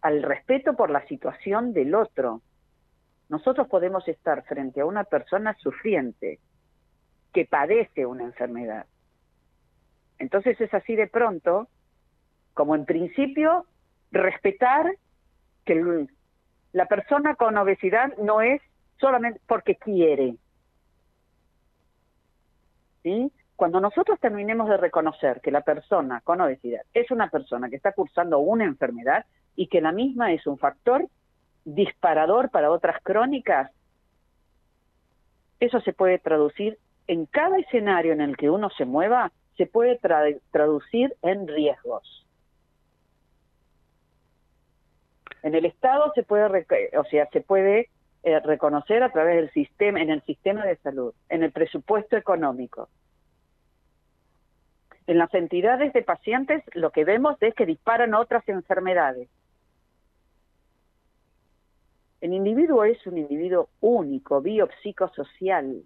al 0.00 0.22
respeto 0.22 0.74
por 0.74 0.90
la 0.90 1.06
situación 1.06 1.72
del 1.72 1.94
otro. 1.94 2.42
Nosotros 3.28 3.68
podemos 3.68 4.06
estar 4.08 4.44
frente 4.44 4.80
a 4.80 4.86
una 4.86 5.04
persona 5.04 5.54
sufriente 5.58 6.38
que 7.32 7.44
padece 7.44 8.06
una 8.06 8.24
enfermedad. 8.24 8.86
Entonces 10.18 10.60
es 10.60 10.72
así 10.72 10.96
de 10.96 11.06
pronto 11.06 11.68
como 12.54 12.74
en 12.74 12.86
principio 12.86 13.66
respetar 14.10 14.96
que 15.64 16.08
la 16.72 16.86
persona 16.86 17.34
con 17.34 17.56
obesidad 17.56 18.16
no 18.18 18.40
es 18.40 18.60
solamente 18.98 19.40
porque 19.46 19.76
quiere. 19.76 20.36
¿Sí? 23.02 23.30
Cuando 23.54 23.80
nosotros 23.80 24.18
terminemos 24.20 24.68
de 24.68 24.76
reconocer 24.76 25.40
que 25.40 25.50
la 25.50 25.60
persona 25.60 26.20
con 26.22 26.40
obesidad 26.40 26.82
es 26.94 27.10
una 27.10 27.28
persona 27.28 27.68
que 27.68 27.76
está 27.76 27.92
cursando 27.92 28.38
una 28.38 28.64
enfermedad 28.64 29.26
y 29.58 29.66
que 29.66 29.80
la 29.80 29.90
misma 29.90 30.32
es 30.32 30.46
un 30.46 30.56
factor 30.56 31.08
disparador 31.64 32.48
para 32.48 32.70
otras 32.70 33.02
crónicas, 33.02 33.72
eso 35.58 35.80
se 35.80 35.92
puede 35.92 36.20
traducir 36.20 36.78
en 37.08 37.26
cada 37.26 37.58
escenario 37.58 38.12
en 38.12 38.20
el 38.20 38.36
que 38.36 38.50
uno 38.50 38.70
se 38.70 38.84
mueva, 38.84 39.32
se 39.56 39.66
puede 39.66 39.98
traducir 40.52 41.12
en 41.22 41.48
riesgos. 41.48 42.24
En 45.42 45.56
el 45.56 45.64
Estado 45.64 46.12
se 46.14 46.22
puede, 46.22 46.64
o 46.96 47.04
sea, 47.06 47.28
se 47.32 47.40
puede 47.40 47.90
eh, 48.22 48.38
reconocer 48.38 49.02
a 49.02 49.10
través 49.10 49.34
del 49.34 49.50
sistema, 49.50 50.00
en 50.00 50.10
el 50.10 50.22
sistema 50.22 50.64
de 50.64 50.76
salud, 50.76 51.12
en 51.30 51.42
el 51.42 51.50
presupuesto 51.50 52.16
económico. 52.16 52.88
En 55.08 55.18
las 55.18 55.34
entidades 55.34 55.92
de 55.92 56.02
pacientes 56.02 56.62
lo 56.74 56.92
que 56.92 57.04
vemos 57.04 57.36
es 57.40 57.54
que 57.56 57.66
disparan 57.66 58.14
otras 58.14 58.48
enfermedades. 58.48 59.28
El 62.20 62.32
individuo 62.32 62.84
es 62.84 63.06
un 63.06 63.18
individuo 63.18 63.68
único, 63.80 64.40
biopsicosocial. 64.40 65.82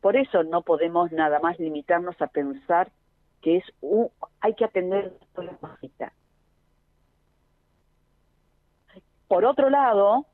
Por 0.00 0.16
eso 0.16 0.44
no 0.44 0.62
podemos 0.62 1.10
nada 1.12 1.40
más 1.40 1.58
limitarnos 1.58 2.20
a 2.20 2.28
pensar 2.28 2.92
que 3.40 3.56
es 3.56 3.64
un, 3.80 4.08
hay 4.40 4.54
que 4.54 4.64
atender 4.64 5.12
la 5.36 5.56
cosita. 5.56 6.12
Por 9.26 9.44
otro 9.44 9.70
lado, 9.70 10.26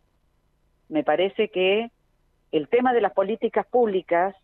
me 0.88 1.02
parece 1.04 1.48
que 1.48 1.90
el 2.52 2.68
tema 2.68 2.92
de 2.92 3.00
las 3.00 3.12
políticas 3.12 3.66
públicas, 3.66 4.34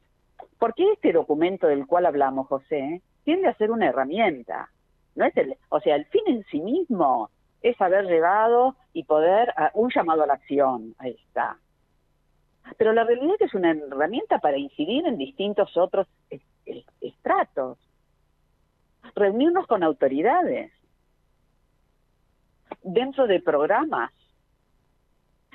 porque 0.59 0.93
este 0.93 1.13
documento 1.13 1.67
del 1.67 1.87
cual 1.87 2.07
hablamos, 2.07 2.47
José, 2.47 3.03
tiende 3.25 3.49
a 3.49 3.57
ser 3.57 3.71
una 3.71 3.89
herramienta. 3.89 4.71
No 5.17 5.25
es 5.25 5.37
el, 5.37 5.57
o 5.69 5.81
sea, 5.81 5.97
el 5.97 6.07
fin 6.07 6.23
en 6.27 6.45
sí 6.45 6.61
mismo 6.61 7.31
es 7.69 7.81
haber 7.81 8.07
llegado 8.07 8.77
y 8.93 9.03
poder 9.05 9.53
un 9.75 9.91
llamado 9.91 10.23
a 10.23 10.27
la 10.27 10.35
acción, 10.35 10.95
ahí 10.99 11.17
está. 11.27 11.59
Pero 12.77 12.93
la 12.93 13.05
realidad 13.05 13.37
es 13.41 13.55
una 13.55 13.73
herramienta 13.73 14.39
para 14.39 14.57
incidir 14.57 15.07
en 15.07 15.19
distintos 15.19 15.77
otros 15.77 16.07
estratos, 17.01 17.79
reunirnos 19.15 19.67
con 19.67 19.83
autoridades, 19.83 20.73
dentro 22.83 23.27
de 23.27 23.41
programas, 23.41 24.13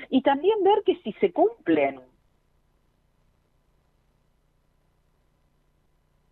y 0.09 0.21
también 0.21 0.61
ver 0.63 0.83
que 0.85 0.97
si 0.97 1.13
se 1.13 1.31
cumplen. 1.31 2.01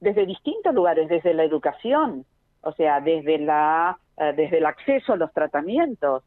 Desde 0.02 0.26
distintos 0.26 0.74
lugares, 0.74 1.08
desde 1.08 1.34
la 1.34 1.44
educación, 1.44 2.26
o 2.62 2.74
sea, 2.74 3.00
desde 3.00 3.38
la 3.38 3.98
eh, 4.20 4.34
desde 4.36 4.58
el 4.58 4.66
acceso 4.66 5.14
a 5.14 5.18
los 5.18 5.32
tratamientos. 5.34 6.24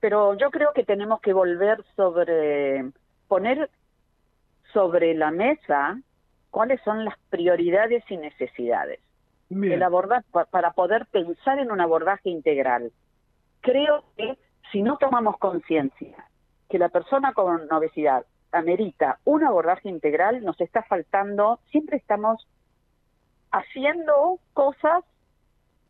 Pero 0.00 0.34
yo 0.34 0.50
creo 0.50 0.72
que 0.72 0.84
tenemos 0.84 1.20
que 1.20 1.32
volver 1.32 1.84
sobre 1.94 2.90
poner 3.28 3.70
sobre 4.72 5.14
la 5.14 5.30
mesa 5.30 6.00
cuáles 6.50 6.80
son 6.82 7.04
las 7.04 7.14
prioridades 7.28 8.02
y 8.08 8.16
necesidades. 8.16 9.00
El 9.50 9.82
abordar 9.82 10.24
para 10.50 10.72
poder 10.72 11.06
pensar 11.06 11.58
en 11.58 11.72
un 11.72 11.80
abordaje 11.80 12.30
integral 12.30 12.92
creo 13.60 14.04
que 14.16 14.38
si 14.72 14.82
no 14.82 14.96
tomamos 14.96 15.38
conciencia 15.38 16.26
que 16.68 16.78
la 16.78 16.88
persona 16.88 17.32
con 17.32 17.70
obesidad 17.72 18.24
amerita 18.52 19.18
un 19.24 19.44
abordaje 19.44 19.88
integral, 19.88 20.44
nos 20.44 20.60
está 20.60 20.82
faltando, 20.84 21.60
siempre 21.70 21.96
estamos 21.96 22.46
haciendo 23.50 24.38
cosas, 24.52 25.04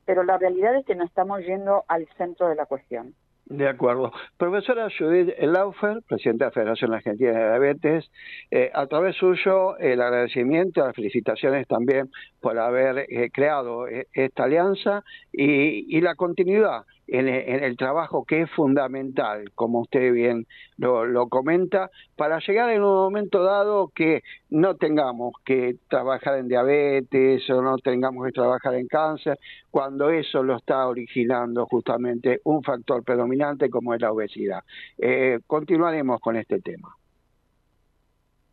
pero 0.04 0.22
la 0.24 0.38
realidad 0.38 0.76
es 0.76 0.86
que 0.86 0.94
no 0.94 1.04
estamos 1.04 1.40
yendo 1.40 1.84
al 1.88 2.08
centro 2.16 2.48
de 2.48 2.56
la 2.56 2.66
cuestión. 2.66 3.14
De 3.50 3.68
acuerdo. 3.68 4.12
Profesora 4.36 4.86
Judith 4.96 5.36
Laufer, 5.40 6.02
presidenta 6.06 6.44
de 6.44 6.48
la 6.50 6.52
Federación 6.52 6.94
Argentina 6.94 7.32
de 7.32 7.36
Diabetes, 7.36 8.10
eh, 8.48 8.70
a 8.72 8.86
través 8.86 9.16
suyo 9.16 9.76
el 9.78 10.00
agradecimiento, 10.00 10.86
las 10.86 10.94
felicitaciones 10.94 11.66
también 11.66 12.12
por 12.40 12.56
haber 12.56 13.06
eh, 13.08 13.28
creado 13.32 13.88
eh, 13.88 14.06
esta 14.12 14.44
alianza 14.44 15.02
y, 15.32 15.96
y 15.96 16.00
la 16.00 16.14
continuidad 16.14 16.84
en, 17.10 17.28
el 17.28 17.76
trabajo 17.76 18.24
que 18.24 18.42
es 18.42 18.50
fundamental, 18.52 19.50
como 19.54 19.80
usted 19.80 20.12
bien 20.12 20.46
lo, 20.78 21.28
comenta, 21.28 21.90
para 22.16 22.38
llegar 22.38 22.70
en 22.70 22.82
un 22.82 22.94
momento 22.94 23.42
dado 23.42 23.88
que 23.94 24.22
no 24.48 24.76
tengamos 24.76 25.34
que 25.44 25.76
trabajar 25.88 26.38
en 26.38 26.48
diabetes 26.48 27.48
o 27.50 27.62
no 27.62 27.78
tengamos 27.78 28.26
que 28.26 28.32
trabajar 28.32 28.74
en 28.74 28.86
cáncer, 28.86 29.38
cuando 29.70 30.10
eso 30.10 30.42
lo 30.42 30.56
está 30.56 30.86
originando 30.86 31.66
justamente 31.66 32.40
un 32.44 32.62
factor 32.62 33.02
predominante 33.02 33.68
como 33.68 33.94
es 33.94 34.00
la 34.00 34.12
obesidad. 34.12 34.62
Eh, 34.98 35.40
continuaremos 35.46 36.20
con 36.20 36.36
este 36.36 36.60
tema. 36.60 36.94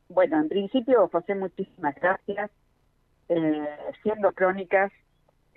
Bueno, 0.10 0.40
en 0.40 0.50
principio, 0.50 1.08
José, 1.10 1.36
muchísimas 1.36 1.96
gracias. 1.96 2.50
Eh, 3.30 3.68
siendo 4.04 4.32
crónicas, 4.32 4.92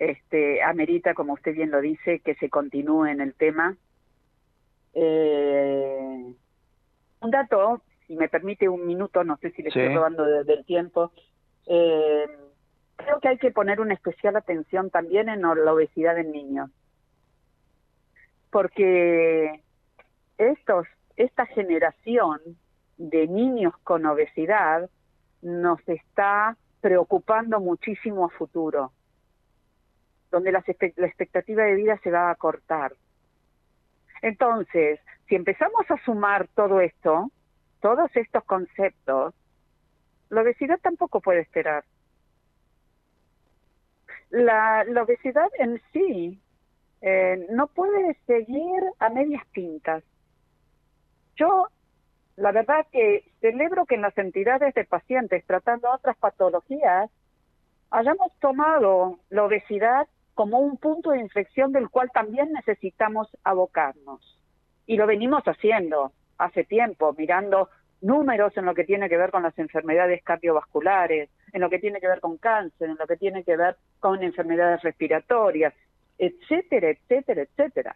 este, 0.01 0.63
amerita, 0.63 1.13
como 1.13 1.33
usted 1.33 1.53
bien 1.53 1.69
lo 1.69 1.79
dice, 1.79 2.21
que 2.21 2.33
se 2.35 2.49
continúe 2.49 3.05
en 3.05 3.21
el 3.21 3.35
tema. 3.35 3.77
Eh, 4.95 6.33
un 7.19 7.31
dato, 7.31 7.83
si 8.07 8.15
me 8.15 8.27
permite 8.27 8.67
un 8.67 8.87
minuto, 8.87 9.23
no 9.23 9.37
sé 9.37 9.51
si 9.51 9.61
le 9.61 9.67
estoy 9.67 9.93
robando 9.93 10.25
del 10.43 10.65
tiempo. 10.65 11.11
Eh, 11.67 12.25
creo 12.95 13.19
que 13.19 13.27
hay 13.27 13.37
que 13.37 13.51
poner 13.51 13.79
una 13.79 13.93
especial 13.93 14.35
atención 14.35 14.89
también 14.89 15.29
en 15.29 15.43
la 15.43 15.71
obesidad 15.71 16.17
en 16.17 16.31
niños. 16.31 16.71
Porque 18.49 19.61
estos, 20.39 20.87
esta 21.15 21.45
generación 21.45 22.39
de 22.97 23.27
niños 23.27 23.77
con 23.83 24.03
obesidad 24.07 24.89
nos 25.43 25.79
está 25.87 26.57
preocupando 26.81 27.59
muchísimo 27.59 28.25
a 28.25 28.29
futuro 28.29 28.91
donde 30.31 30.51
la, 30.51 30.59
expectativa 30.59 31.63
de 31.63 31.75
vida 31.75 31.99
se 32.03 32.11
va 32.11 32.31
a 32.31 32.35
cortar. 32.35 32.93
Entonces, 34.21 34.99
si 35.27 35.35
empezamos 35.35 35.89
a 35.89 35.97
sumar 36.05 36.47
todo 36.55 36.79
esto, 36.79 37.31
todos 37.81 38.09
estos 38.15 38.43
conceptos, 38.45 39.33
la 40.29 40.41
obesidad 40.41 40.79
tampoco 40.79 41.19
puede 41.21 41.41
esperar. 41.41 41.83
la, 44.29 44.85
la 44.85 45.03
obesidad 45.03 45.49
en 45.59 45.81
sí 45.91 46.39
eh, 47.01 47.47
no 47.49 47.67
puede 47.67 48.15
seguir 48.27 48.83
a 48.99 49.09
medias 49.09 49.43
tintas. 49.53 50.03
Yo, 51.35 51.67
la 52.35 52.51
verdad 52.51 52.85
que 52.91 53.31
celebro 53.41 53.85
que 53.85 53.95
en 53.95 54.03
las 54.03 54.17
entidades 54.17 54.73
de 54.75 54.85
pacientes 54.85 55.43
tratando 55.45 55.91
otras 55.91 56.15
patologías 56.17 57.09
hayamos 57.89 58.31
tomado 58.39 59.19
la 59.29 59.43
obesidad 59.43 60.07
como 60.41 60.57
un 60.57 60.77
punto 60.77 61.11
de 61.11 61.19
inflexión 61.19 61.71
del 61.71 61.91
cual 61.91 62.09
también 62.11 62.51
necesitamos 62.51 63.27
abocarnos. 63.43 64.39
Y 64.87 64.97
lo 64.97 65.05
venimos 65.05 65.43
haciendo 65.43 66.13
hace 66.39 66.63
tiempo, 66.63 67.13
mirando 67.15 67.69
números 68.01 68.57
en 68.57 68.65
lo 68.65 68.73
que 68.73 68.83
tiene 68.83 69.07
que 69.07 69.17
ver 69.17 69.29
con 69.29 69.43
las 69.43 69.55
enfermedades 69.59 70.23
cardiovasculares, 70.23 71.29
en 71.53 71.61
lo 71.61 71.69
que 71.69 71.77
tiene 71.77 71.99
que 71.99 72.07
ver 72.07 72.19
con 72.21 72.39
cáncer, 72.39 72.89
en 72.89 72.97
lo 72.97 73.05
que 73.05 73.17
tiene 73.17 73.43
que 73.43 73.55
ver 73.55 73.75
con 73.99 74.23
enfermedades 74.23 74.81
respiratorias, 74.81 75.75
etcétera, 76.17 76.89
etcétera, 76.89 77.43
etcétera. 77.43 77.95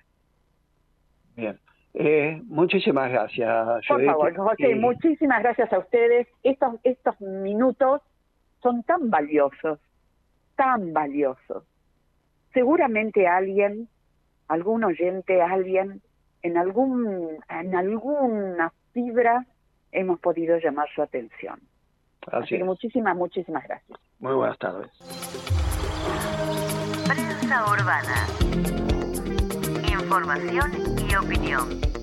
Bien. 1.35 1.59
Eh, 1.95 2.39
muchísimas 2.45 3.09
gracias. 3.11 3.87
Por 3.87 4.05
favor, 4.05 4.35
José, 4.35 4.75
muchísimas 4.75 5.41
gracias 5.41 5.73
a 5.73 5.79
ustedes. 5.79 6.27
Estos, 6.43 6.75
estos 6.83 7.19
minutos 7.21 8.03
son 8.61 8.83
tan 8.83 9.09
valiosos, 9.09 9.79
tan 10.55 10.93
valiosos. 10.93 11.63
Seguramente 12.55 13.27
alguien, 13.27 13.89
algún 14.47 14.85
oyente, 14.85 15.41
alguien, 15.41 16.01
en 16.41 16.57
algún, 16.57 17.37
en 17.49 17.75
alguna 17.75 18.71
fibra 18.93 19.45
hemos 19.91 20.21
podido 20.21 20.57
llamar 20.57 20.87
su 20.95 21.01
atención. 21.01 21.59
Así, 22.31 22.57
que 22.57 22.63
muchísimas, 22.63 23.13
muchísimas 23.17 23.61
gracias. 23.67 23.99
Muy 24.19 24.33
buenas 24.33 24.57
tardes. 24.57 24.89
Prensa 27.05 27.65
urbana. 27.69 28.25
Información 29.91 30.71
y 31.09 31.15
opinión. 31.15 31.94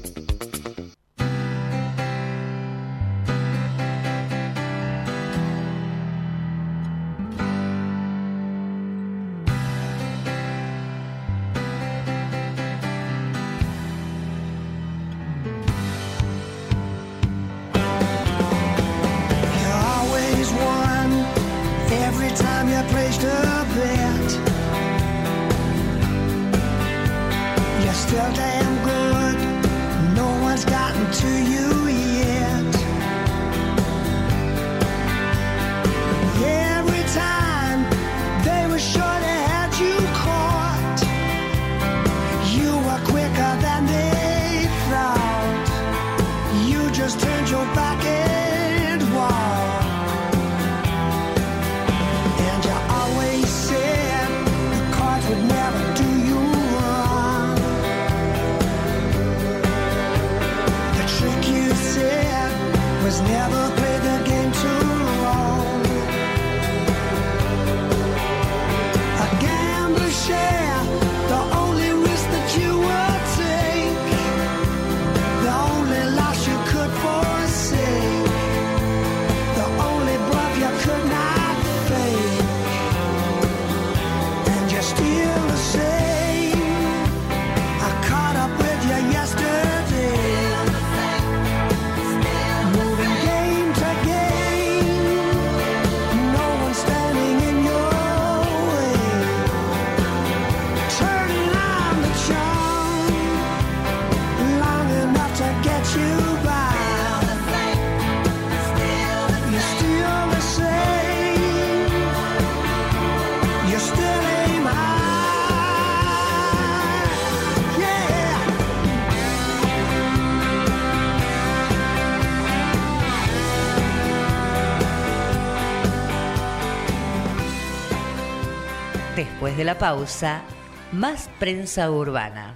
Pausa, 129.82 130.44
más 130.92 131.28
prensa 131.40 131.90
urbana. 131.90 132.54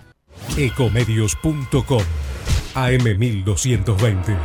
Ecomedios.com 0.56 2.04
AM1220. 2.74 4.36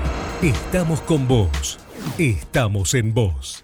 Estamos 0.41 0.99
con 1.01 1.27
vos. 1.27 1.77
Estamos 2.17 2.95
en 2.95 3.13
vos. 3.13 3.63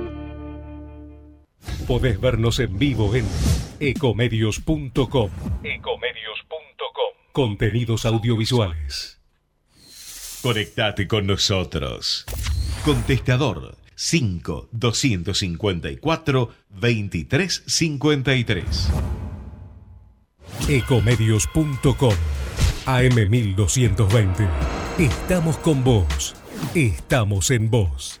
Podés 1.87 2.19
vernos 2.19 2.59
en 2.59 2.77
vivo 2.77 3.15
en 3.15 3.25
ecomedios.com. 3.79 5.29
Ecomedios.com. 5.63 7.13
Contenidos 7.31 8.05
audiovisuales. 8.05 9.21
Conectate 10.41 11.07
con 11.07 11.27
nosotros. 11.27 12.25
Contestador 12.83 13.77
5 13.95 14.67
254 14.71 16.49
2353. 16.69 18.89
Ecomedios.com. 20.67 22.15
AM1220. 22.85 24.49
Estamos 24.97 25.57
con 25.57 25.83
vos. 25.83 26.35
Estamos 26.73 27.51
en 27.51 27.69
vos. 27.69 28.20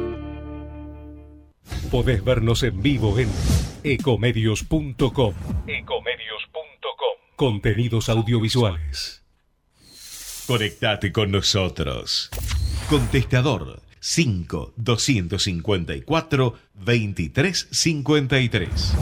Podés 1.89 2.23
vernos 2.23 2.61
en 2.63 2.81
vivo 2.81 3.19
en 3.19 3.29
ecomedios.com. 3.83 5.33
Ecomedios.com. 5.67 7.17
Contenidos 7.35 8.07
audiovisuales. 8.09 9.23
Conectate 10.47 11.11
con 11.11 11.31
nosotros. 11.31 12.29
Contestador 12.89 13.81
5 13.99 14.73
254 14.75 16.55
2353. 16.73 18.95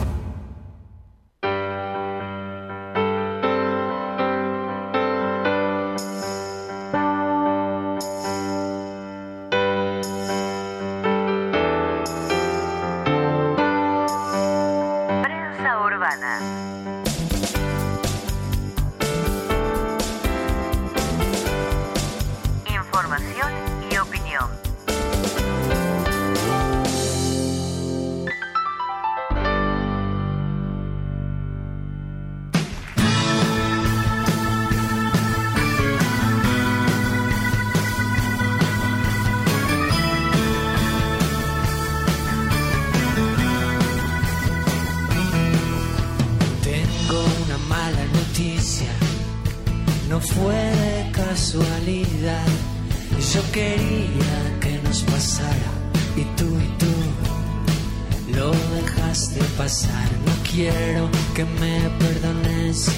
perdones 62.00 62.88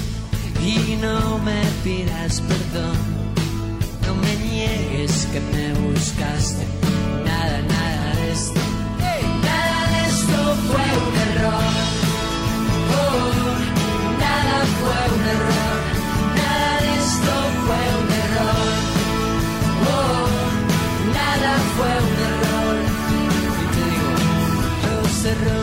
y 0.65 0.95
no 1.01 1.37
me 1.39 1.61
pidas 1.83 2.41
perdón. 2.41 2.97
No 4.05 4.15
me 4.15 4.33
niegues 4.47 5.27
que 5.31 5.39
me 5.53 5.73
buscaste. 5.85 6.65
Nada, 7.25 7.57
nada 7.75 8.15
de 8.19 8.31
esto. 8.31 8.61
Nada 9.49 9.79
de 9.93 9.99
esto 10.11 10.39
fue 10.67 10.85
un 11.03 11.15
error. 11.27 11.73
Oh, 13.01 13.45
nada 14.25 14.57
fue 14.79 14.99
un 15.15 15.23
error. 15.35 15.77
Nada 16.41 16.73
de 16.85 16.91
esto 17.03 17.33
fue 17.65 17.81
un 18.01 18.09
error. 18.23 18.71
Oh, 19.93 20.27
nada 21.19 21.51
fue 21.75 21.91
un 22.07 22.15
error. 22.29 22.75
Y 23.61 23.65
te 23.73 23.81
digo, 23.91 24.11
los 24.85 25.25
errores. 25.33 25.62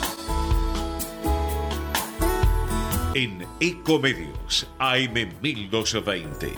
En 3.14 3.46
Ecomedios, 3.60 4.68
AM 4.80 5.30
1220. 5.40 6.56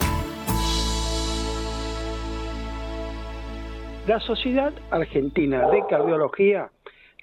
La 4.07 4.21
Sociedad 4.21 4.71
Argentina 4.89 5.69
de 5.69 5.83
Cardiología 5.89 6.71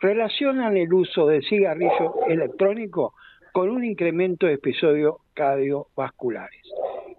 relacionan 0.05 0.77
el 0.77 0.93
uso 0.93 1.27
de 1.27 1.40
cigarrillo 1.40 2.27
electrónico 2.29 3.14
con 3.55 3.71
un 3.71 3.85
incremento 3.85 4.47
de 4.47 4.55
episodios 4.55 5.17
cardiovasculares. 5.33 6.61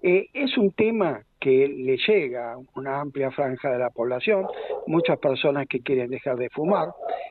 Eh, 0.03 0.27
es 0.33 0.55
un 0.55 0.71
tema 0.71 1.23
que 1.39 1.67
le 1.67 1.97
llega 1.97 2.53
a 2.53 2.57
una 2.75 3.01
amplia 3.01 3.31
franja 3.31 3.71
de 3.71 3.79
la 3.79 3.89
población, 3.89 4.45
muchas 4.85 5.17
personas 5.17 5.65
que 5.67 5.79
quieren 5.79 6.11
dejar 6.11 6.37
de 6.37 6.51
fumar, 6.51 6.89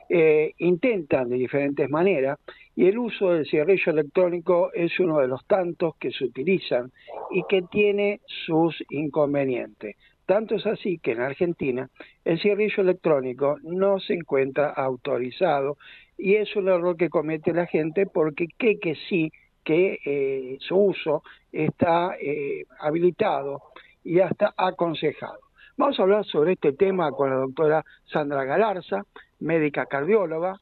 eh, 0.09 0.51
intentan 0.57 1.29
de 1.29 1.37
diferentes 1.37 1.89
maneras 1.89 2.37
y 2.75 2.87
el 2.87 2.97
uso 2.97 3.31
del 3.31 3.45
cigarrillo 3.45 3.93
electrónico 3.93 4.71
es 4.73 4.99
uno 4.99 5.19
de 5.19 5.29
los 5.29 5.45
tantos 5.45 5.95
que 5.97 6.11
se 6.11 6.25
utilizan 6.25 6.91
y 7.31 7.43
que 7.47 7.61
tiene 7.71 8.19
sus 8.45 8.75
inconvenientes. 8.89 9.95
Tanto 10.25 10.55
es 10.55 10.65
así 10.65 10.97
que 10.97 11.11
en 11.11 11.21
Argentina 11.21 11.89
el 12.23 12.39
cigarrillo 12.39 12.81
electrónico 12.81 13.57
no 13.63 13.99
se 13.99 14.15
encuentra 14.15 14.69
autorizado 14.69 15.77
y 16.17 16.35
es 16.35 16.55
un 16.55 16.67
error 16.67 16.97
que 16.97 17.09
comete 17.09 17.53
la 17.53 17.67
gente 17.67 18.07
porque 18.07 18.47
cree 18.57 18.79
que 18.79 18.95
sí, 19.07 19.31
que 19.63 19.99
eh, 20.05 20.57
su 20.61 20.77
uso 20.77 21.23
está 21.51 22.15
eh, 22.19 22.65
habilitado 22.79 23.61
y 24.03 24.19
hasta 24.19 24.53
aconsejado. 24.57 25.39
Vamos 25.77 25.99
a 25.99 26.03
hablar 26.03 26.25
sobre 26.25 26.53
este 26.53 26.71
tema 26.71 27.11
con 27.11 27.29
la 27.29 27.35
doctora 27.35 27.83
Sandra 28.05 28.45
Galarza, 28.45 29.03
médica 29.39 29.85
cardióloga, 29.85 30.59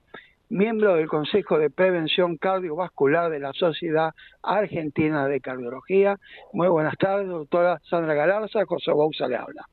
miembro 0.53 0.93
del 0.95 1.07
Consejo 1.07 1.57
de 1.57 1.71
Prevención 1.71 2.37
Cardiovascular 2.37 3.31
de 3.31 3.39
la 3.39 3.53
Sociedad 3.53 4.11
Argentina 4.43 5.27
de 5.27 5.41
Cardiología. 5.41 6.19
Muy 6.53 6.67
buenas 6.67 6.95
tardes, 6.97 7.27
doctora 7.27 7.81
Sandra 7.89 8.13
Galarza, 8.13 8.63
José 8.65 8.91
Bouza 8.91 9.27
le 9.27 9.35
habla. 9.35 9.65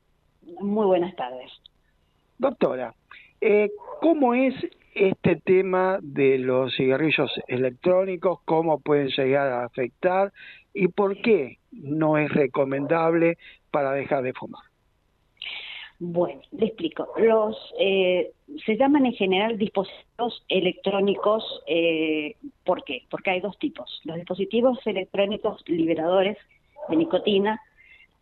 Muy 0.59 0.87
buenas 0.87 1.15
tardes. 1.15 1.51
Doctora, 2.39 2.95
eh, 3.41 3.69
¿cómo 4.01 4.33
es 4.33 4.55
este 4.95 5.35
tema 5.35 5.99
de 6.01 6.39
los 6.39 6.75
cigarrillos 6.75 7.31
electrónicos? 7.47 8.39
¿Cómo 8.45 8.79
pueden 8.79 9.09
llegar 9.09 9.49
a 9.49 9.65
afectar? 9.65 10.33
¿Y 10.73 10.87
por 10.87 11.21
qué 11.21 11.59
no 11.71 12.17
es 12.17 12.31
recomendable 12.33 13.37
para 13.69 13.91
dejar 13.91 14.23
de 14.23 14.33
fumar? 14.33 14.70
Bueno, 16.03 16.41
le 16.53 16.65
explico. 16.65 17.09
Los 17.15 17.55
eh, 17.79 18.31
se 18.65 18.75
llaman 18.75 19.05
en 19.05 19.13
general 19.13 19.59
dispositivos 19.59 20.43
electrónicos. 20.49 21.61
Eh, 21.67 22.37
¿Por 22.65 22.83
qué? 22.83 23.03
Porque 23.07 23.29
hay 23.29 23.39
dos 23.39 23.55
tipos. 23.59 24.01
Los 24.03 24.15
dispositivos 24.15 24.79
electrónicos 24.87 25.61
liberadores 25.67 26.39
de 26.89 26.95
nicotina, 26.95 27.61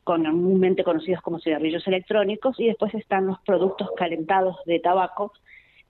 comúnmente 0.03 0.83
conocidos 0.83 1.21
como 1.21 1.39
cigarrillos 1.39 1.87
electrónicos, 1.87 2.59
y 2.59 2.67
después 2.67 2.93
están 2.95 3.27
los 3.27 3.39
productos 3.45 3.87
calentados 3.95 4.57
de 4.65 4.81
tabaco 4.81 5.31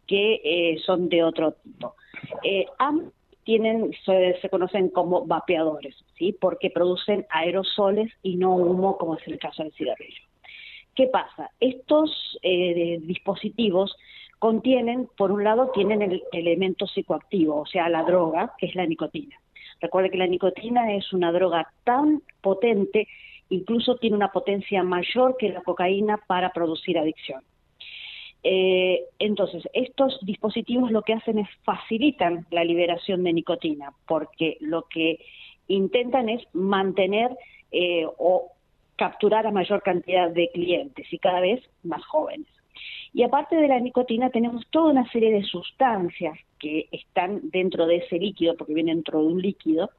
que 0.05 0.41
eh, 0.43 0.77
son 0.85 1.09
de 1.09 1.23
otro 1.23 1.53
tipo. 1.53 1.95
Eh, 2.43 2.67
tienen, 3.43 3.95
se, 4.05 4.39
se, 4.39 4.49
conocen 4.51 4.89
como 4.89 5.25
vapeadores, 5.25 5.95
¿sí? 6.19 6.37
Porque 6.39 6.69
producen 6.69 7.25
aerosoles 7.31 8.13
y 8.21 8.35
no 8.35 8.55
humo, 8.55 8.95
como 8.99 9.15
es 9.15 9.27
el 9.27 9.39
caso 9.39 9.63
del 9.63 9.73
cigarrillo. 9.73 10.28
¿Qué 10.99 11.07
pasa? 11.07 11.49
Estos 11.61 12.37
eh, 12.41 12.99
dispositivos 13.03 13.95
contienen, 14.37 15.07
por 15.15 15.31
un 15.31 15.45
lado, 15.45 15.71
tienen 15.73 16.01
el 16.01 16.21
elemento 16.33 16.87
psicoactivo, 16.87 17.61
o 17.61 17.65
sea, 17.65 17.87
la 17.87 18.03
droga, 18.03 18.53
que 18.57 18.65
es 18.65 18.75
la 18.75 18.85
nicotina. 18.85 19.37
Recuerde 19.79 20.09
que 20.09 20.17
la 20.17 20.27
nicotina 20.27 20.93
es 20.93 21.13
una 21.13 21.31
droga 21.31 21.71
tan 21.85 22.21
potente, 22.41 23.07
incluso 23.47 23.95
tiene 23.95 24.17
una 24.17 24.33
potencia 24.33 24.83
mayor 24.83 25.37
que 25.37 25.47
la 25.47 25.61
cocaína 25.61 26.17
para 26.27 26.51
producir 26.51 26.99
adicción. 26.99 27.43
Eh, 28.43 29.05
entonces, 29.19 29.69
estos 29.71 30.19
dispositivos 30.23 30.91
lo 30.91 31.03
que 31.03 31.13
hacen 31.13 31.39
es 31.39 31.47
facilitan 31.63 32.45
la 32.51 32.65
liberación 32.65 33.23
de 33.23 33.31
nicotina, 33.31 33.93
porque 34.05 34.57
lo 34.59 34.81
que 34.89 35.19
intentan 35.69 36.27
es 36.27 36.43
mantener 36.51 37.31
eh, 37.71 38.05
o 38.17 38.51
capturar 38.99 39.47
a 39.47 39.51
mayor 39.51 39.81
cantidad 39.81 40.29
de 40.29 40.49
clientes 40.53 41.07
y 41.09 41.17
cada 41.19 41.39
vez 41.39 41.63
más 41.83 42.05
jóvenes. 42.05 42.47
Y 43.13 43.23
aparte 43.23 43.55
de 43.55 43.69
la 43.69 43.79
nicotina 43.79 44.29
tenemos 44.29 44.67
toda 44.69 44.91
una 44.91 45.09
serie 45.09 45.31
de 45.31 45.43
sustancias 45.43 46.37
que 46.59 46.89
están 46.91 47.49
dentro 47.49 47.87
de 47.87 47.97
ese 47.97 48.19
líquido, 48.19 48.57
porque 48.57 48.73
viene 48.73 48.93
dentro 48.93 49.21
de 49.21 49.27
un 49.27 49.41
líquido, 49.41 49.89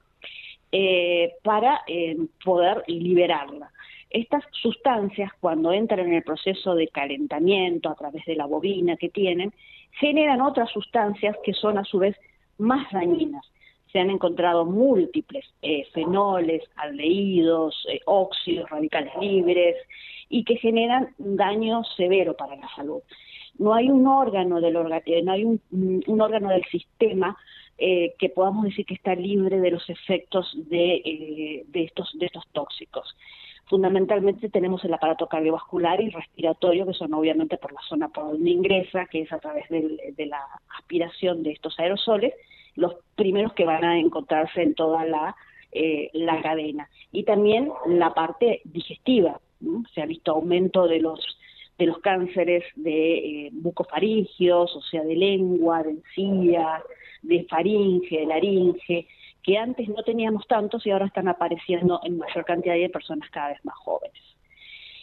eh, 0.70 1.32
para 1.42 1.80
eh, 1.86 2.16
poder 2.44 2.84
liberarla. 2.88 3.72
Estas 4.10 4.44
sustancias, 4.52 5.32
cuando 5.40 5.72
entran 5.72 6.00
en 6.00 6.14
el 6.14 6.22
proceso 6.22 6.74
de 6.74 6.88
calentamiento 6.88 7.88
a 7.88 7.94
través 7.94 8.24
de 8.26 8.36
la 8.36 8.44
bobina 8.44 8.96
que 8.96 9.08
tienen, 9.08 9.52
generan 9.92 10.42
otras 10.42 10.70
sustancias 10.70 11.36
que 11.42 11.54
son 11.54 11.78
a 11.78 11.84
su 11.84 11.98
vez 11.98 12.16
más 12.58 12.86
dañinas. 12.92 13.50
Se 13.92 13.98
han 13.98 14.10
encontrado 14.10 14.64
múltiples 14.64 15.44
eh, 15.62 15.86
fenoles, 15.92 16.62
aldehídos, 16.76 17.86
óxidos, 18.06 18.70
radicales 18.70 19.12
libres, 19.20 19.76
y 20.28 20.44
que 20.44 20.56
generan 20.56 21.14
daño 21.18 21.82
severo 21.96 22.36
para 22.36 22.56
la 22.56 22.68
salud. 22.76 23.02
No 23.58 23.74
hay 23.74 23.90
un 23.90 24.06
órgano 24.06 24.60
del, 24.60 24.74
no 24.74 25.32
hay 25.32 25.44
un 25.44 26.20
órgano 26.20 26.50
del 26.50 26.64
sistema 26.66 27.36
eh, 27.82 28.14
que 28.18 28.28
podamos 28.28 28.64
decir 28.64 28.84
que 28.84 28.92
está 28.92 29.14
libre 29.14 29.58
de 29.58 29.70
los 29.70 29.88
efectos 29.88 30.52
de, 30.68 30.96
eh, 30.96 31.64
de, 31.66 31.84
estos, 31.84 32.10
de 32.18 32.26
estos 32.26 32.46
tóxicos. 32.52 33.16
Fundamentalmente 33.70 34.50
tenemos 34.50 34.84
el 34.84 34.92
aparato 34.92 35.26
cardiovascular 35.26 35.98
y 36.02 36.10
respiratorio, 36.10 36.84
que 36.84 36.92
son 36.92 37.14
obviamente 37.14 37.56
por 37.56 37.72
la 37.72 37.80
zona 37.88 38.08
por 38.08 38.32
donde 38.32 38.50
ingresa, 38.50 39.06
que 39.06 39.22
es 39.22 39.32
a 39.32 39.38
través 39.38 39.66
de 39.70 40.26
la 40.26 40.44
aspiración 40.78 41.42
de 41.42 41.52
estos 41.52 41.78
aerosoles, 41.80 42.34
los 42.76 42.94
primeros 43.14 43.52
que 43.54 43.64
van 43.64 43.84
a 43.84 43.98
encontrarse 43.98 44.62
en 44.62 44.74
toda 44.74 45.04
la, 45.04 45.36
eh, 45.72 46.10
la 46.12 46.40
cadena. 46.42 46.88
Y 47.12 47.24
también 47.24 47.70
la 47.86 48.14
parte 48.14 48.60
digestiva. 48.64 49.40
Se 49.94 50.02
ha 50.02 50.06
visto 50.06 50.32
aumento 50.32 50.86
de 50.88 51.00
los 51.00 51.20
de 51.80 51.86
los 51.86 51.98
cánceres 52.00 52.62
de 52.76 53.46
eh, 53.46 53.50
bucofaringios, 53.52 54.76
o 54.76 54.82
sea, 54.82 55.02
de 55.02 55.16
lengua, 55.16 55.82
de 55.82 55.92
encías, 55.92 56.82
de 57.22 57.44
faringe, 57.44 58.18
de 58.18 58.26
laringe, 58.26 59.06
que 59.42 59.56
antes 59.56 59.88
no 59.88 60.02
teníamos 60.02 60.46
tantos 60.46 60.86
y 60.86 60.90
ahora 60.90 61.06
están 61.06 61.28
apareciendo 61.28 62.00
en 62.04 62.18
mayor 62.18 62.44
cantidad 62.44 62.74
de 62.74 62.90
personas 62.90 63.30
cada 63.30 63.48
vez 63.48 63.64
más 63.64 63.76
jóvenes. 63.78 64.22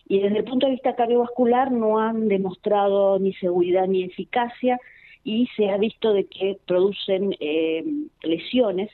Y 0.08 0.20
desde 0.20 0.38
el 0.38 0.44
punto 0.44 0.68
de 0.68 0.74
vista 0.74 0.96
cardiovascular 0.96 1.72
no 1.72 2.00
han 2.00 2.28
demostrado 2.28 3.18
ni 3.18 3.34
seguridad 3.34 3.88
ni 3.88 4.04
eficacia 4.04 4.80
y 5.28 5.46
se 5.58 5.70
ha 5.70 5.78
visto 5.78 6.14
de 6.14 6.26
que 6.26 6.58
producen 6.66 7.36
eh, 7.42 7.84
lesiones 8.24 8.90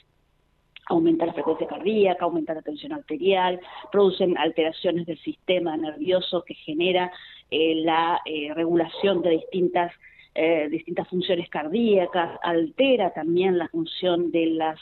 aumenta 0.88 1.28
la 1.28 1.34
frecuencia 1.34 1.68
cardíaca, 1.68 2.26
aumenta 2.26 2.56
la 2.56 2.64
tensión 2.64 2.92
arterial, 2.92 3.60
producen 3.92 4.36
alteraciones 4.38 5.06
del 5.06 5.20
sistema 5.20 5.78
nervioso 5.78 6.44
que 6.44 6.56
genera 6.56 7.12
eh, 7.52 7.76
la 7.76 8.20
eh, 8.26 8.52
regulación 8.56 9.22
de 9.22 9.30
distintas 9.30 9.92
eh, 10.36 10.68
distintas 10.72 11.08
funciones 11.08 11.48
cardíacas, 11.50 12.40
altera 12.42 13.14
también 13.14 13.60
la 13.60 13.68
función 13.68 14.32
de 14.32 14.48
las 14.48 14.80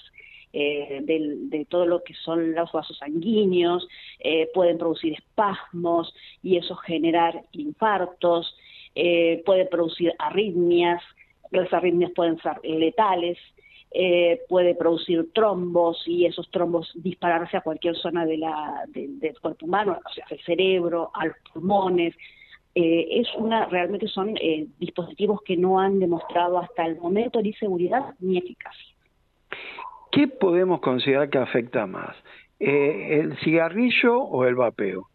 de, 0.53 1.65
todo 1.69 1.85
lo 1.85 2.03
que 2.03 2.13
son 2.13 2.53
los 2.53 2.69
vasos 2.73 2.97
sanguíneos, 2.97 3.87
pueden 4.53 4.77
producir 4.77 5.13
espasmos 5.13 6.13
y 6.43 6.57
eso 6.57 6.75
generar 6.75 7.43
infartos, 7.53 8.53
puede 8.93 9.65
producir 9.67 10.13
arritmias, 10.19 11.01
las 11.51 11.71
arritmias 11.73 12.11
pueden 12.11 12.37
ser 12.39 12.59
letales, 12.63 13.37
eh, 13.93 14.39
puede 14.47 14.73
producir 14.73 15.33
trombos 15.33 16.01
y 16.05 16.25
esos 16.25 16.49
trombos 16.49 16.89
dispararse 16.95 17.57
a 17.57 17.61
cualquier 17.61 17.95
zona 17.97 18.25
de 18.25 18.37
la, 18.37 18.85
del 18.87 19.37
cuerpo 19.41 19.65
humano, 19.65 19.99
o 20.03 20.13
sea, 20.13 20.25
al 20.31 20.39
cerebro, 20.39 21.11
a 21.13 21.25
los 21.25 21.35
pulmones. 21.53 22.15
Eh, 22.73 23.19
es 23.19 23.27
una, 23.37 23.65
realmente 23.65 24.07
son 24.07 24.37
eh, 24.37 24.65
dispositivos 24.79 25.41
que 25.43 25.57
no 25.57 25.77
han 25.77 25.99
demostrado 25.99 26.57
hasta 26.57 26.85
el 26.85 26.97
momento 27.01 27.41
ni 27.41 27.51
seguridad 27.53 28.15
ni 28.21 28.37
eficacia. 28.37 28.95
¿Qué 30.09 30.29
podemos 30.29 30.79
considerar 30.79 31.29
que 31.29 31.39
afecta 31.39 31.85
más? 31.85 32.15
¿El 32.59 33.35
cigarrillo 33.39 34.21
o 34.21 34.45
el 34.45 34.55
vapeo? 34.55 35.10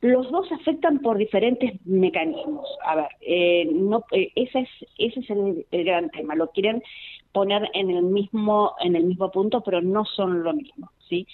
Los 0.00 0.30
dos 0.30 0.50
afectan 0.52 1.00
por 1.00 1.18
diferentes 1.18 1.74
mecanismos. 1.84 2.68
A 2.84 2.94
ver, 2.94 3.08
eh, 3.20 3.68
no, 3.72 4.04
eh, 4.12 4.30
ese 4.36 4.68
es, 4.96 5.30
el, 5.30 5.66
gran 5.72 6.10
tema. 6.10 6.36
Lo 6.36 6.50
quieren 6.50 6.82
poner 7.32 7.68
en 7.74 7.90
el 7.90 8.02
mismo 8.02 8.74
en 8.80 8.94
el 8.94 9.04
mismo 9.04 9.30
punto, 9.30 9.60
pero 9.62 9.80
no 9.80 10.04
son 10.04 10.44
lo 10.44 10.52
mismo. 10.52 10.90
¿sí? 11.08 11.26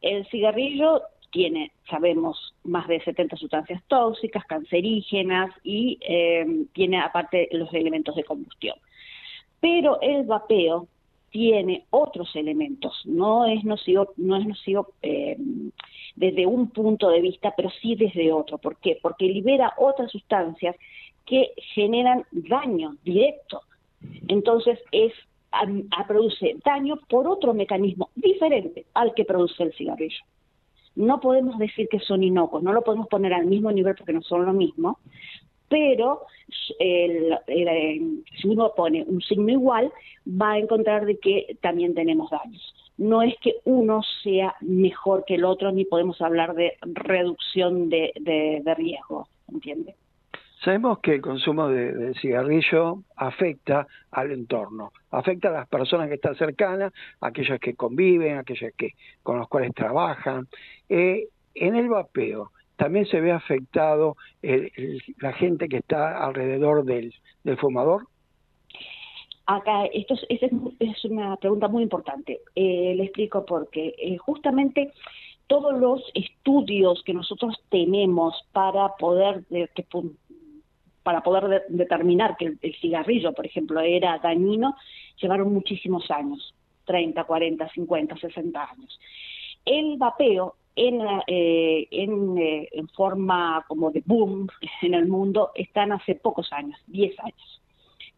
El 0.00 0.26
cigarrillo 0.28 1.02
tiene, 1.30 1.72
sabemos, 1.90 2.54
más 2.64 2.88
de 2.88 3.00
70 3.00 3.36
sustancias 3.36 3.82
tóxicas, 3.88 4.46
cancerígenas 4.46 5.50
y 5.62 5.98
eh, 6.00 6.46
tiene 6.72 7.00
aparte 7.00 7.48
los 7.52 7.72
elementos 7.74 8.16
de 8.16 8.24
combustión. 8.24 8.76
Pero 9.60 10.00
el 10.00 10.24
vapeo 10.24 10.88
tiene 11.36 11.84
otros 11.90 12.34
elementos, 12.34 13.02
no 13.04 13.44
es 13.44 13.62
nocivo, 13.62 14.14
no 14.16 14.36
es 14.36 14.46
nocivo 14.46 14.94
eh, 15.02 15.36
desde 16.14 16.46
un 16.46 16.70
punto 16.70 17.10
de 17.10 17.20
vista, 17.20 17.52
pero 17.54 17.68
sí 17.82 17.94
desde 17.94 18.32
otro. 18.32 18.56
¿Por 18.56 18.78
qué? 18.78 18.98
Porque 19.02 19.26
libera 19.26 19.74
otras 19.76 20.10
sustancias 20.10 20.74
que 21.26 21.52
generan 21.74 22.24
daño 22.30 22.96
directo. 23.04 23.60
Entonces 24.28 24.78
es 24.92 25.12
a, 25.52 26.06
produce 26.06 26.56
daño 26.64 26.96
por 27.06 27.28
otro 27.28 27.52
mecanismo 27.52 28.08
diferente 28.14 28.86
al 28.94 29.12
que 29.12 29.26
produce 29.26 29.62
el 29.62 29.74
cigarrillo. 29.74 30.24
No 30.94 31.20
podemos 31.20 31.58
decir 31.58 31.86
que 31.90 32.00
son 32.00 32.22
inocuos, 32.22 32.62
no 32.62 32.72
lo 32.72 32.80
podemos 32.80 33.08
poner 33.08 33.34
al 33.34 33.44
mismo 33.44 33.70
nivel 33.72 33.94
porque 33.94 34.14
no 34.14 34.22
son 34.22 34.46
lo 34.46 34.54
mismo, 34.54 35.00
pero 35.68 36.22
si 36.48 38.48
uno 38.48 38.72
pone 38.76 39.04
un 39.06 39.20
signo 39.20 39.50
igual, 39.50 39.92
va 40.26 40.52
a 40.52 40.58
encontrar 40.58 41.06
de 41.06 41.18
que 41.18 41.56
también 41.60 41.94
tenemos 41.94 42.30
daños 42.30 42.74
no 42.98 43.22
es 43.22 43.34
que 43.40 43.56
uno 43.64 44.02
sea 44.22 44.54
mejor 44.60 45.24
que 45.26 45.34
el 45.34 45.44
otro, 45.44 45.72
ni 45.72 45.84
podemos 45.84 46.20
hablar 46.20 46.54
de 46.54 46.74
reducción 46.80 47.88
de, 47.88 48.12
de, 48.20 48.74
riesgo, 48.74 49.28
¿entiende? 49.52 49.94
Sabemos 50.64 50.98
que 51.00 51.14
el 51.14 51.20
consumo 51.20 51.68
de, 51.68 52.14
cigarrillo 52.14 53.02
afecta 53.14 53.86
al 54.10 54.32
entorno, 54.32 54.92
afecta 55.10 55.48
a 55.48 55.52
las 55.52 55.68
personas 55.68 56.08
que 56.08 56.14
están 56.14 56.36
cercanas, 56.36 56.92
aquellas 57.20 57.60
que 57.60 57.74
conviven, 57.74 58.38
aquellas 58.38 58.72
que 58.74 58.92
con 59.22 59.38
los 59.38 59.48
cuales 59.48 59.74
trabajan. 59.74 60.48
Eh, 60.88 61.28
en 61.54 61.76
el 61.76 61.88
vapeo 61.88 62.50
también 62.76 63.06
se 63.06 63.20
ve 63.20 63.32
afectado 63.32 64.16
la 64.42 65.32
gente 65.32 65.68
que 65.68 65.78
está 65.78 66.24
alrededor 66.24 66.84
del 66.84 67.12
fumador. 67.58 68.06
Acá, 69.46 69.86
esto 69.86 70.14
es, 70.28 70.42
es, 70.80 71.04
una 71.04 71.36
pregunta 71.36 71.68
muy 71.68 71.84
importante. 71.84 72.40
Eh, 72.54 72.94
le 72.96 73.04
explico 73.04 73.46
por 73.46 73.70
qué. 73.70 73.94
Eh, 73.96 74.16
justamente 74.18 74.92
todos 75.46 75.78
los 75.78 76.02
estudios 76.14 77.02
que 77.04 77.14
nosotros 77.14 77.54
tenemos 77.70 78.34
para 78.52 78.96
poder 78.96 79.44
para 81.04 81.22
poder 81.22 81.62
determinar 81.68 82.36
que 82.36 82.56
el, 82.60 82.74
cigarrillo, 82.80 83.32
por 83.32 83.46
ejemplo, 83.46 83.80
era 83.80 84.18
dañino, 84.18 84.74
llevaron 85.22 85.52
muchísimos 85.52 86.10
años, 86.10 86.52
30, 86.84 87.22
40, 87.22 87.68
50, 87.68 88.16
60 88.16 88.60
años. 88.60 88.98
El 89.64 89.96
vapeo 89.98 90.56
en, 90.76 91.00
eh, 91.26 91.88
en, 91.90 92.36
en 92.38 92.88
forma 92.90 93.64
como 93.66 93.90
de 93.90 94.02
boom 94.04 94.48
en 94.82 94.94
el 94.94 95.08
mundo 95.08 95.50
están 95.54 95.92
hace 95.92 96.14
pocos 96.14 96.52
años, 96.52 96.78
10 96.86 97.18
años. 97.20 97.62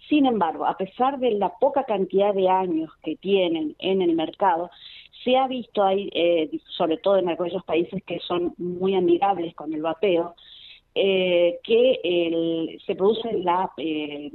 Sin 0.09 0.27
embargo, 0.27 0.67
a 0.67 0.77
pesar 0.77 1.19
de 1.19 1.33
la 1.33 1.51
poca 1.59 1.85
cantidad 1.85 2.35
de 2.35 2.49
años 2.49 2.91
que 3.03 3.17
tienen 3.17 3.77
en 3.79 4.03
el 4.03 4.15
mercado, 4.15 4.71
se 5.23 5.37
ha 5.37 5.47
visto 5.47 5.83
ahí, 5.83 6.09
eh, 6.15 6.51
sobre 6.77 6.97
todo 6.97 7.19
en 7.19 7.29
aquellos 7.29 7.63
países 7.65 8.03
que 8.05 8.19
son 8.21 8.55
muy 8.57 8.95
amigables 8.95 9.55
con 9.55 9.73
el 9.73 9.83
vapeo, 9.83 10.35
eh, 10.95 11.59
que 11.63 12.79
se 12.87 12.95
produce 12.95 13.33
la, 13.35 13.71
eh, 13.77 14.31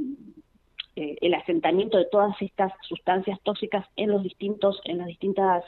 el 0.95 1.33
asentamiento 1.33 1.97
de 1.97 2.05
todas 2.05 2.39
estas 2.39 2.71
sustancias 2.87 3.39
tóxicas 3.41 3.87
en 3.95 4.11
los 4.11 4.21
distintos, 4.21 4.79
en 4.85 4.99
las 4.99 5.07
distintas 5.07 5.63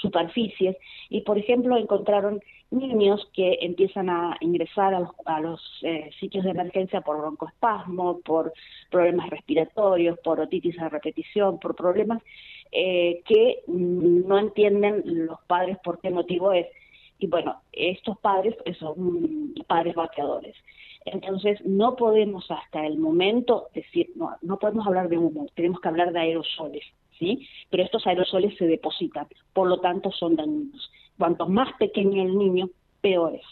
superficies 0.00 0.76
y 1.08 1.22
por 1.22 1.38
ejemplo 1.38 1.76
encontraron 1.76 2.40
niños 2.70 3.28
que 3.32 3.58
empiezan 3.62 4.10
a 4.10 4.36
ingresar 4.40 4.94
a 5.24 5.40
los, 5.40 5.60
eh, 5.82 6.10
sitios 6.20 6.44
de 6.44 6.50
emergencia 6.50 7.00
por 7.00 7.18
broncoespasmo, 7.18 8.20
por 8.20 8.52
problemas 8.90 9.30
respiratorios, 9.30 10.18
por 10.18 10.40
otitis 10.40 10.78
a 10.78 10.88
repetición, 10.88 11.58
por 11.58 11.74
problemas 11.74 12.22
eh, 12.70 13.22
que 13.24 13.62
no 13.66 14.38
entienden 14.38 15.02
los 15.26 15.40
padres 15.46 15.78
por 15.82 16.00
qué 16.00 16.10
motivo 16.10 16.52
es. 16.52 16.66
Y 17.18 17.26
bueno, 17.26 17.62
estos 17.72 18.18
padres 18.18 18.54
son 18.78 19.54
padres 19.66 19.94
vaqueadores. 19.94 20.54
Entonces, 21.06 21.58
no 21.64 21.96
podemos 21.96 22.50
hasta 22.50 22.86
el 22.86 22.98
momento 22.98 23.68
decir, 23.74 24.10
no, 24.14 24.36
no 24.42 24.58
podemos 24.58 24.86
hablar 24.86 25.08
de 25.08 25.16
humo, 25.16 25.46
tenemos 25.54 25.80
que 25.80 25.88
hablar 25.88 26.12
de 26.12 26.20
aerosoles, 26.20 26.84
¿sí? 27.18 27.48
Pero 27.70 27.82
estos 27.82 28.06
aerosoles 28.06 28.56
se 28.56 28.66
depositan, 28.66 29.26
por 29.52 29.68
lo 29.68 29.80
tanto 29.80 30.10
son 30.12 30.36
dañinos. 30.36 30.90
Cuanto 31.16 31.48
más 31.48 31.72
pequeño 31.78 32.22
el 32.22 32.38
niño, 32.38 32.68
peor 33.00 33.34
es. 33.34 33.46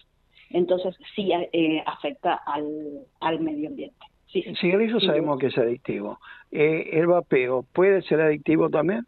Entonces 0.51 0.95
sí 1.15 1.31
eh, 1.33 1.83
afecta 1.87 2.35
al, 2.35 3.01
al 3.21 3.41
medio 3.41 3.69
ambiente. 3.69 3.97
Sí, 4.29 4.43
el 4.47 4.57
cigarrillo 4.57 5.01
sabemos 5.01 5.39
que 5.39 5.47
es 5.47 5.59
adictivo. 5.59 6.19
Eh, 6.51 6.91
¿El 6.93 7.07
vapeo 7.07 7.65
puede 7.73 8.03
ser 8.03 8.21
adictivo 8.21 8.71
también? 8.71 9.07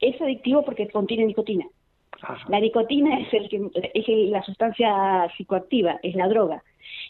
Es 0.00 0.20
adictivo 0.20 0.64
porque 0.64 0.88
contiene 0.88 1.26
nicotina. 1.26 1.66
La 2.48 2.60
nicotina 2.60 3.18
es, 3.20 3.32
el 3.34 3.48
que, 3.48 3.70
es 3.94 4.30
la 4.30 4.42
sustancia 4.42 5.28
psicoactiva, 5.36 5.98
es 6.02 6.14
la 6.14 6.28
droga. 6.28 6.62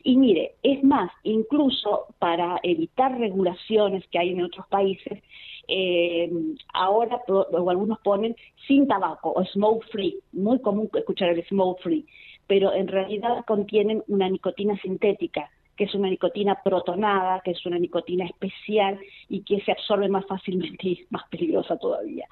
Y 0.03 0.16
mire, 0.16 0.55
es 0.62 0.83
más, 0.85 1.11
incluso 1.24 2.07
para 2.18 2.59
evitar 2.62 3.18
regulaciones 3.18 4.07
que 4.09 4.18
hay 4.18 4.31
en 4.31 4.45
otros 4.45 4.66
países, 4.68 5.22
eh, 5.68 6.31
ahora 6.72 7.20
o 7.29 7.70
algunos 7.70 7.99
ponen 8.01 8.37
sin 8.66 8.87
tabaco 8.87 9.33
o 9.35 9.45
smoke 9.45 9.85
free, 9.91 10.20
muy 10.33 10.61
común 10.61 10.89
escuchar 10.95 11.31
el 11.31 11.45
smoke 11.47 11.81
free, 11.83 12.07
pero 12.47 12.72
en 12.72 12.87
realidad 12.87 13.45
contienen 13.47 14.03
una 14.07 14.29
nicotina 14.29 14.77
sintética, 14.81 15.51
que 15.77 15.85
es 15.85 15.95
una 15.95 16.09
nicotina 16.09 16.62
protonada, 16.62 17.41
que 17.45 17.51
es 17.51 17.66
una 17.66 17.79
nicotina 17.79 18.24
especial 18.27 18.99
y 19.29 19.43
que 19.43 19.61
se 19.62 19.72
absorbe 19.72 20.09
más 20.09 20.24
fácilmente 20.27 20.89
y 20.89 20.93
es 21.03 21.12
más 21.12 21.29
peligrosa 21.31 21.77
todavía 21.77 22.27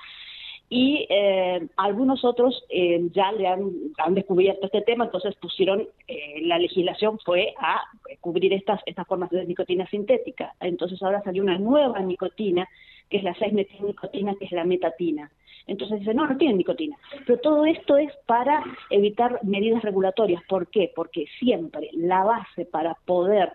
y 0.76 1.06
eh, 1.08 1.68
algunos 1.76 2.24
otros 2.24 2.64
eh, 2.68 3.00
ya 3.12 3.30
le 3.30 3.46
han, 3.46 3.70
han, 3.96 4.14
descubierto 4.14 4.66
este 4.66 4.82
tema, 4.82 5.04
entonces 5.04 5.36
pusieron, 5.36 5.86
eh, 6.08 6.40
la 6.42 6.58
legislación 6.58 7.20
fue 7.24 7.54
a 7.60 7.80
cubrir 8.20 8.52
estas, 8.52 8.80
estas 8.84 9.06
formas 9.06 9.30
de 9.30 9.46
nicotina 9.46 9.86
sintética. 9.86 10.52
Entonces 10.58 11.00
ahora 11.00 11.22
salió 11.22 11.44
una 11.44 11.60
nueva 11.60 12.00
nicotina, 12.00 12.68
que 13.08 13.18
es 13.18 13.22
la 13.22 13.36
6-metilnicotina, 13.36 14.36
que 14.36 14.46
es 14.46 14.50
la 14.50 14.64
metatina. 14.64 15.30
Entonces 15.68 16.00
dicen, 16.00 16.16
no, 16.16 16.26
no 16.26 16.36
tienen 16.36 16.58
nicotina. 16.58 16.96
Pero 17.24 17.38
todo 17.38 17.66
esto 17.66 17.96
es 17.96 18.12
para 18.26 18.64
evitar 18.90 19.44
medidas 19.44 19.80
regulatorias. 19.80 20.42
¿Por 20.48 20.66
qué? 20.66 20.90
Porque 20.92 21.26
siempre 21.38 21.88
la 21.92 22.24
base 22.24 22.64
para 22.64 22.96
poder 23.04 23.52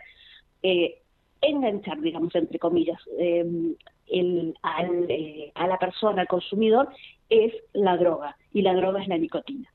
eh, 0.64 1.00
enganchar, 1.42 2.00
digamos, 2.00 2.34
entre 2.34 2.60
comillas, 2.60 3.02
eh, 3.18 3.46
el, 4.12 4.56
al, 4.62 5.06
eh, 5.10 5.52
a 5.56 5.68
la 5.68 5.78
persona, 5.78 6.22
al 6.22 6.28
consumidor, 6.28 6.90
es 7.30 7.54
la 7.74 7.98
droga, 7.98 8.36
y 8.54 8.62
la 8.62 8.74
droga 8.74 9.02
es 9.02 9.08
la 9.08 9.18
nicotina. 9.18 9.70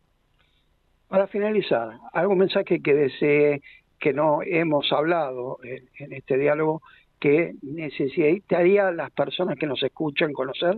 Para 1.09 1.27
finalizar, 1.29 1.99
¿algún 2.13 2.39
mensaje 2.39 2.81
que 2.81 2.95
desee 2.95 3.63
que 4.01 4.13
no 4.13 4.41
hemos 4.43 4.93
hablado 4.93 5.59
en, 5.63 6.13
este 6.13 6.37
diálogo 6.37 6.83
que 7.21 7.55
necesitaría 7.63 8.91
las 8.91 9.11
personas 9.13 9.59
que 9.59 9.67
nos 9.67 9.83
escuchan 9.83 10.33
conocer? 10.33 10.77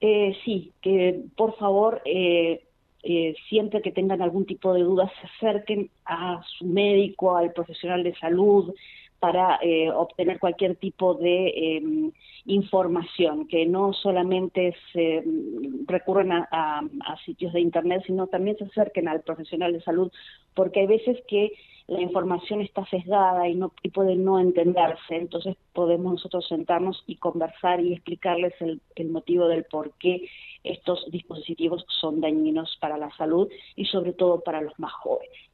Eh, 0.00 0.36
sí, 0.44 0.72
que 0.82 1.20
por 1.36 1.56
favor, 1.56 2.02
eh, 2.04 2.64
eh, 3.04 3.34
siempre 3.48 3.82
que 3.82 3.92
tengan 3.92 4.20
algún 4.20 4.46
tipo 4.46 4.74
de 4.74 4.82
dudas, 4.82 5.10
se 5.20 5.26
acerquen 5.28 5.90
a 6.04 6.42
su 6.58 6.66
médico, 6.66 7.36
al 7.36 7.52
profesional 7.52 8.02
de 8.02 8.14
salud, 8.16 8.74
para 9.22 9.60
eh, 9.62 9.88
obtener 9.88 10.40
cualquier 10.40 10.74
tipo 10.74 11.14
de 11.14 11.76
em, 11.76 12.10
información, 12.44 13.46
que 13.46 13.66
no 13.66 13.92
solamente 13.92 14.74
se 14.92 15.22
mm, 15.24 15.86
recurren 15.86 16.32
a, 16.32 16.82
sitios 17.24 17.52
de 17.52 17.60
Internet, 17.60 18.02
sino 18.04 18.26
también 18.26 18.56
se 18.56 18.64
acerquen 18.64 19.06
al 19.06 19.20
profesional 19.20 19.72
de 19.72 19.80
salud, 19.82 20.10
porque 20.54 20.80
hay 20.80 20.88
veces 20.88 21.22
que 21.28 21.52
la 21.86 22.00
información 22.00 22.62
está 22.62 22.84
sesgada 22.86 23.48
y, 23.48 23.54
no, 23.54 23.72
y 23.84 23.90
puede 23.90 24.16
no 24.16 24.40
entenderse, 24.40 25.14
entonces 25.14 25.56
podemos 25.72 26.14
nosotros 26.14 26.48
sentarnos 26.48 27.04
y 27.06 27.14
conversar 27.14 27.80
y 27.80 27.92
explicarles 27.92 28.54
el, 28.60 28.80
el 28.96 29.08
motivo 29.08 29.46
del 29.46 29.62
por 29.66 29.92
qué 30.00 30.28
estos 30.64 31.08
dispositivos 31.12 31.84
son 32.00 32.20
dañinos 32.20 32.76
para 32.80 32.98
la 32.98 33.14
salud 33.16 33.48
y 33.76 33.84
sobre 33.84 34.14
todo 34.14 34.40
para 34.40 34.62
los 34.62 34.76
más 34.80 34.92
jóvenes 34.94 35.51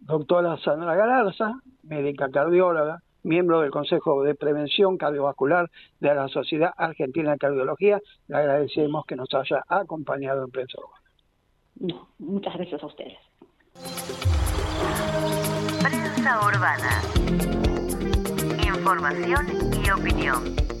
doctora 0.00 0.56
Sandra 0.58 0.94
Galarza, 0.94 1.60
médica 1.82 2.30
cardióloga, 2.30 3.02
miembro 3.22 3.60
del 3.60 3.70
Consejo 3.70 4.22
de 4.22 4.34
Prevención 4.34 4.96
Cardiovascular 4.96 5.68
de 6.00 6.14
la 6.14 6.28
Sociedad 6.28 6.72
Argentina 6.76 7.32
de 7.32 7.38
Cardiología. 7.38 8.00
Le 8.28 8.36
agradecemos 8.36 9.04
que 9.06 9.16
nos 9.16 9.32
haya 9.34 9.62
acompañado 9.68 10.44
en 10.44 10.50
Prensa 10.50 10.78
Urbana. 10.78 11.06
No, 11.78 12.08
muchas 12.18 12.54
gracias 12.54 12.82
a 12.82 12.86
ustedes. 12.86 13.18
Prensa 15.82 16.40
Urbana. 16.46 17.02
Información 18.66 19.46
y 19.84 19.90
opinión. 19.90 20.75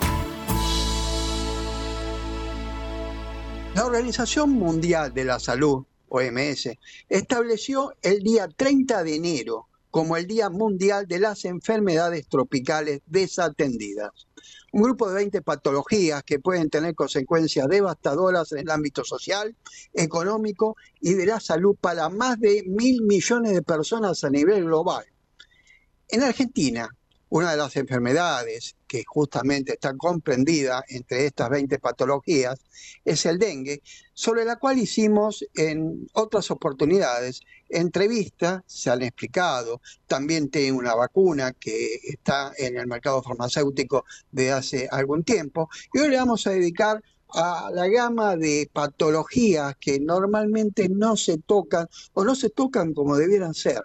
La 3.74 3.84
Organización 3.84 4.52
Mundial 4.52 5.12
de 5.12 5.26
la 5.26 5.38
Salud, 5.38 5.84
OMS, 6.10 6.68
estableció 7.08 7.94
el 8.02 8.22
día 8.22 8.46
30 8.48 9.02
de 9.02 9.16
enero 9.16 9.66
como 9.90 10.16
el 10.16 10.26
Día 10.26 10.50
Mundial 10.50 11.08
de 11.08 11.18
las 11.18 11.44
Enfermedades 11.44 12.28
Tropicales 12.28 13.00
Desatendidas 13.06 14.28
un 14.72 14.82
grupo 14.82 15.08
de 15.08 15.14
20 15.16 15.42
patologías 15.42 16.22
que 16.22 16.38
pueden 16.38 16.70
tener 16.70 16.94
consecuencias 16.94 17.68
devastadoras 17.68 18.52
en 18.52 18.58
el 18.58 18.70
ámbito 18.70 19.04
social, 19.04 19.56
económico 19.92 20.76
y 21.00 21.14
de 21.14 21.26
la 21.26 21.40
salud 21.40 21.76
para 21.80 22.08
más 22.08 22.38
de 22.38 22.62
mil 22.66 23.02
millones 23.02 23.52
de 23.52 23.62
personas 23.62 24.22
a 24.22 24.30
nivel 24.30 24.64
global. 24.64 25.04
En 26.08 26.22
Argentina, 26.22 26.88
una 27.28 27.52
de 27.52 27.56
las 27.56 27.76
enfermedades 27.76 28.76
que 28.90 29.04
justamente 29.06 29.74
está 29.74 29.96
comprendida 29.96 30.82
entre 30.88 31.26
estas 31.26 31.48
20 31.48 31.78
patologías 31.78 32.58
es 33.04 33.24
el 33.24 33.38
dengue, 33.38 33.82
sobre 34.12 34.44
la 34.44 34.56
cual 34.56 34.78
hicimos 34.78 35.46
en 35.54 36.08
otras 36.14 36.50
oportunidades 36.50 37.42
entrevistas, 37.68 38.64
se 38.66 38.90
han 38.90 39.02
explicado, 39.02 39.80
también 40.08 40.50
tiene 40.50 40.72
una 40.72 40.96
vacuna 40.96 41.52
que 41.52 42.00
está 42.02 42.52
en 42.58 42.78
el 42.78 42.88
mercado 42.88 43.22
farmacéutico 43.22 44.04
de 44.32 44.50
hace 44.50 44.88
algún 44.90 45.22
tiempo, 45.22 45.70
y 45.94 46.00
hoy 46.00 46.08
le 46.08 46.16
vamos 46.16 46.48
a 46.48 46.50
dedicar 46.50 47.00
a 47.28 47.70
la 47.72 47.86
gama 47.86 48.34
de 48.34 48.68
patologías 48.72 49.76
que 49.78 50.00
normalmente 50.00 50.88
no 50.88 51.16
se 51.16 51.38
tocan 51.38 51.88
o 52.14 52.24
no 52.24 52.34
se 52.34 52.50
tocan 52.50 52.92
como 52.92 53.16
debieran 53.16 53.54
ser. 53.54 53.82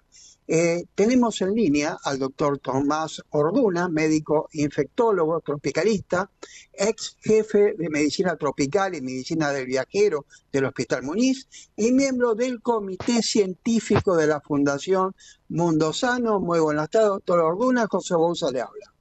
Eh, 0.48 0.86
tenemos 0.94 1.42
en 1.42 1.56
línea 1.56 1.98
al 2.04 2.20
doctor 2.20 2.60
Tomás 2.60 3.24
Orduna, 3.32 3.90
médico 3.90 4.48
infectólogo, 4.54 5.42
tropicalista, 5.42 6.30
ex 6.72 7.18
jefe 7.20 7.74
de 7.74 7.90
medicina 7.90 8.36
tropical 8.36 8.94
y 8.94 9.02
medicina 9.02 9.52
del 9.52 9.66
viajero 9.66 10.26
del 10.52 10.66
Hospital 10.66 11.02
Muniz 11.02 11.48
y 11.76 11.92
miembro 11.92 12.36
del 12.36 12.62
comité 12.62 13.24
científico 13.24 14.16
de 14.16 14.28
la 14.28 14.40
Fundación 14.40 15.16
Mundo 15.50 15.92
Sano. 15.94 16.40
Muy 16.40 16.60
buenas 16.60 16.92
tardes, 16.92 17.10
doctor 17.10 17.40
Orduna. 17.40 17.88
José 17.88 18.16
Bouza 18.16 18.52
le 18.52 18.62
habla. 18.62 18.94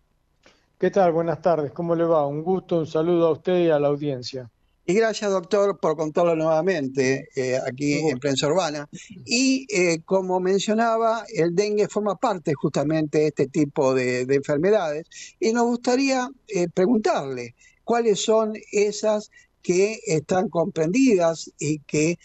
¿Qué 0.79 0.91
tal? 0.91 1.13
Buenas 1.13 1.43
tardes. 1.43 1.73
¿Cómo 1.73 1.95
le 1.95 2.05
va? 2.05 2.27
Un 2.27 2.43
gusto, 2.43 2.79
un 2.79 2.87
saludo 2.87 3.29
a 3.29 3.33
usted 3.33 3.67
y 3.67 3.71
a 3.71 3.79
la 3.79 3.89
audiencia. 3.89 4.51
Y 4.87 4.93
gracias, 4.93 5.31
doctor, 5.31 5.79
por 5.81 5.97
contarlo 5.97 6.37
nuevamente 6.37 7.29
eh, 7.35 7.59
aquí 7.67 7.95
en 7.95 8.19
Prensa 8.19 8.49
Urbana. 8.49 8.87
Y 9.25 9.67
eh, 9.71 10.03
como 10.05 10.41
mencionaba, 10.41 11.25
el 11.35 11.55
dengue 11.55 11.89
forma 11.89 12.17
parte 12.17 12.53
justamente 12.53 13.19
de 13.19 13.27
este 13.29 13.47
tipo 13.47 13.95
de, 13.95 14.23
enfermedades. 14.29 15.07
Y 15.41 15.53
nos 15.55 15.65
gustaría 15.65 16.29
eh, 16.49 16.69
preguntarle 16.69 17.55
cuáles 17.83 18.21
son 18.21 18.53
esas 18.73 19.31
que 19.63 20.01
están 20.07 20.51
comprendidas 20.51 21.51
y 21.59 21.79
que 21.79 22.19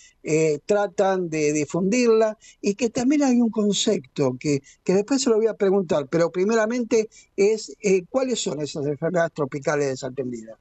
tratan 0.65 1.29
de 1.29 1.53
difundirla 1.53 2.37
y 2.59 2.75
que 2.75 2.89
también 2.89 3.23
hay 3.23 3.39
un 3.39 3.49
concepto 3.49 4.35
que, 4.37 4.61
que 4.83 4.93
después 4.93 5.21
se 5.21 5.29
lo 5.29 5.37
voy 5.37 5.47
a 5.47 5.53
preguntar, 5.53 6.09
pero 6.09 6.29
primeramente 6.29 7.09
es 7.37 7.77
cuáles 8.09 8.41
son 8.41 8.61
esas 8.61 8.85
enfermedades 8.85 9.31
tropicales 9.31 9.87
desatendidas. 9.87 10.57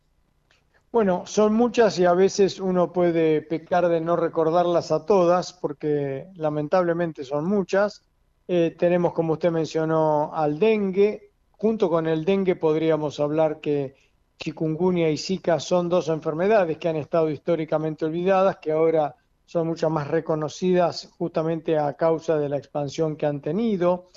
Bueno, 0.91 1.25
son 1.27 1.55
muchas 1.55 1.99
y 1.99 2.07
a 2.07 2.15
veces 2.15 2.61
uno 2.61 2.93
puede 2.93 3.43
pecar 3.43 3.89
de 3.89 4.01
no 4.01 4.17
recordarlas 4.17 4.91
a 4.91 5.05
todas 5.05 5.53
porque 5.53 6.29
lamentablemente 6.35 7.25
son 7.25 7.45
muchas. 7.47 8.03
Eh, 8.47 8.75
tenemos, 8.79 9.13
como 9.13 9.35
usted 9.35 9.51
mencionó, 9.51 10.35
al 10.35 10.59
dengue. 10.59 11.31
Junto 11.51 11.91
con 11.91 12.07
el 12.07 12.25
dengue 12.25 12.57
podríamos 12.57 13.21
hablar 13.21 13.61
que 13.61 13.97
chikungunya 14.39 15.11
y 15.11 15.19
zika 15.19 15.61
son 15.61 15.91
dos 15.91 16.09
enfermedades 16.09 16.79
que 16.79 16.89
han 16.89 16.97
estado 16.97 17.29
históricamente 17.29 18.07
olvidadas, 18.07 18.57
que 18.57 18.73
ahora 18.73 19.15
son 19.45 19.67
muchas 19.67 19.91
más 19.91 20.09
reconocidas 20.09 21.11
justamente 21.19 21.77
a 21.77 21.93
causa 21.95 22.39
de 22.39 22.49
la 22.49 22.57
expansión 22.57 23.17
que 23.17 23.27
han 23.27 23.43
tenido. 23.43 24.09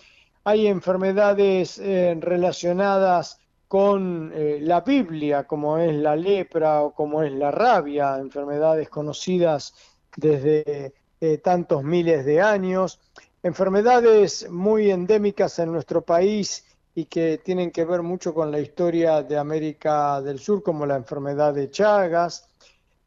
Hay 0.46 0.68
enfermedades 0.68 1.80
eh, 1.80 2.16
relacionadas 2.18 3.41
con 3.72 4.34
eh, 4.36 4.60
la 4.62 4.82
Biblia, 4.82 5.46
como 5.46 5.78
es 5.78 5.96
la 5.96 6.14
lepra 6.14 6.82
o 6.82 6.94
como 6.94 7.24
es 7.24 7.32
la 7.32 7.52
rabia, 7.52 8.18
enfermedades 8.18 8.90
conocidas 8.90 9.74
desde 10.18 10.94
eh, 11.22 11.38
tantos 11.38 11.82
miles 11.82 12.26
de 12.26 12.42
años, 12.42 13.00
enfermedades 13.42 14.50
muy 14.50 14.92
endémicas 14.92 15.58
en 15.60 15.72
nuestro 15.72 16.02
país 16.02 16.66
y 16.96 17.06
que 17.06 17.38
tienen 17.38 17.72
que 17.72 17.86
ver 17.86 18.02
mucho 18.02 18.34
con 18.34 18.52
la 18.52 18.60
historia 18.60 19.24
de 19.24 19.38
América 19.38 20.20
del 20.20 20.40
Sur, 20.40 20.62
como 20.64 20.86
la 20.86 20.98
enfermedad 20.98 21.54
de 21.54 21.70
Chagas. 21.72 22.50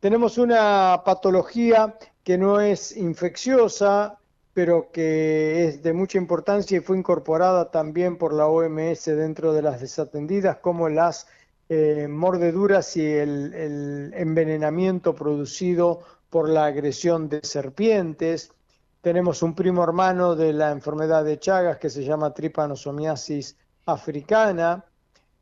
Tenemos 0.00 0.38
una 0.38 1.02
patología 1.04 1.98
que 2.22 2.38
no 2.38 2.58
es 2.58 2.96
infecciosa, 2.96 4.18
pero 4.54 4.90
que 4.92 5.66
es 5.66 5.82
de 5.82 5.92
mucha 5.92 6.16
importancia 6.16 6.78
y 6.78 6.80
fue 6.80 6.96
incorporada 6.96 7.72
también 7.72 8.16
por 8.16 8.32
la 8.32 8.46
OMS 8.46 9.04
dentro 9.06 9.52
de 9.52 9.62
las 9.62 9.80
desatendidas, 9.80 10.58
como 10.58 10.88
las 10.88 11.26
eh, 11.68 12.06
mordeduras 12.08 12.96
y 12.96 13.04
el, 13.04 14.12
envenenamiento 14.14 15.14
producido 15.14 16.00
por 16.30 16.48
la 16.48 16.66
agresión 16.66 17.28
de 17.28 17.40
serpientes. 17.42 18.52
Tenemos 19.00 19.42
un 19.42 19.56
primo 19.56 19.82
hermano 19.82 20.36
de 20.36 20.52
la 20.52 20.70
enfermedad 20.70 21.24
de 21.24 21.38
Chagas 21.40 21.78
que 21.78 21.90
se 21.90 22.04
llama 22.04 22.32
tripanosomiasis 22.32 23.56
africana. 23.86 24.84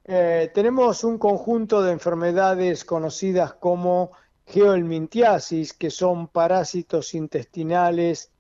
Eh, 0.05 0.51
tenemos 0.55 1.05
un 1.05 1.19
conjunto 1.19 1.83
de 1.83 1.93
enfermedades 1.93 2.85
conocidas 2.85 3.53
como 3.53 4.13
geoelmintiasis, 4.47 5.75
que 5.75 5.91
son 5.91 6.29
parásitos 6.29 7.15
intestinales 7.15 8.33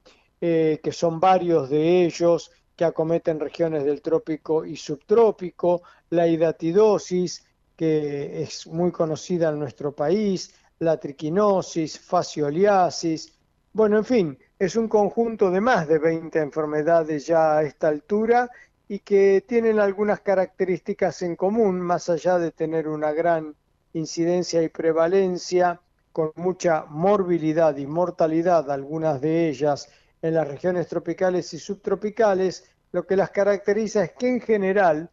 eh, 0.45 0.81
que 0.83 0.91
son 0.91 1.21
varios 1.21 1.71
de 1.71 2.05
ellos 2.05 2.51
que 2.75 2.85
acometen 2.85 3.39
regiones 3.39 3.85
del 3.85 4.03
trópico 4.03 4.65
y 4.65 4.75
subtrópico, 4.75 5.83
la 6.11 6.27
hidatidosis, 6.27 7.45
que 7.77 8.43
es 8.43 8.67
muy 8.67 8.91
conocida 8.91 9.51
en 9.51 9.61
nuestro 9.61 9.93
país, 9.93 10.53
la 10.81 10.99
triquinosis, 10.99 11.97
fascioliasis, 12.01 13.39
bueno, 13.73 13.99
en 13.99 14.05
fin, 14.05 14.39
es 14.59 14.75
un 14.75 14.89
conjunto 14.89 15.49
de 15.53 15.61
más 15.61 15.87
de 15.87 15.99
20 16.01 16.41
enfermedades 16.41 17.25
ya 17.25 17.59
a 17.59 17.63
esta 17.63 17.87
altura 17.87 18.51
y 18.89 18.99
que 18.99 19.45
tienen 19.47 19.79
algunas 19.79 20.23
características 20.23 21.23
en 21.23 21.37
común, 21.37 21.81
más 21.81 22.09
allá 22.09 22.39
de 22.41 22.51
tener 22.51 22.89
una 22.89 23.13
gran 23.13 23.55
incidencia 23.93 24.61
y 24.61 24.69
prevalencia, 24.69 25.81
con 26.13 26.33
mucha 26.35 26.85
morbilidad 26.89 27.77
y 27.77 27.87
mortalidad, 27.87 28.71
algunas 28.73 29.21
de 29.21 29.49
ellas 29.49 29.89
en 30.23 30.35
las 30.35 30.47
regiones 30.47 30.87
tropicales 30.87 31.53
y 31.53 31.59
subtropicales, 31.59 32.65
lo 32.93 33.07
que 33.07 33.17
las 33.17 33.31
caracteriza 33.31 34.05
es 34.05 34.13
que 34.13 34.29
en 34.29 34.41
general, 34.41 35.11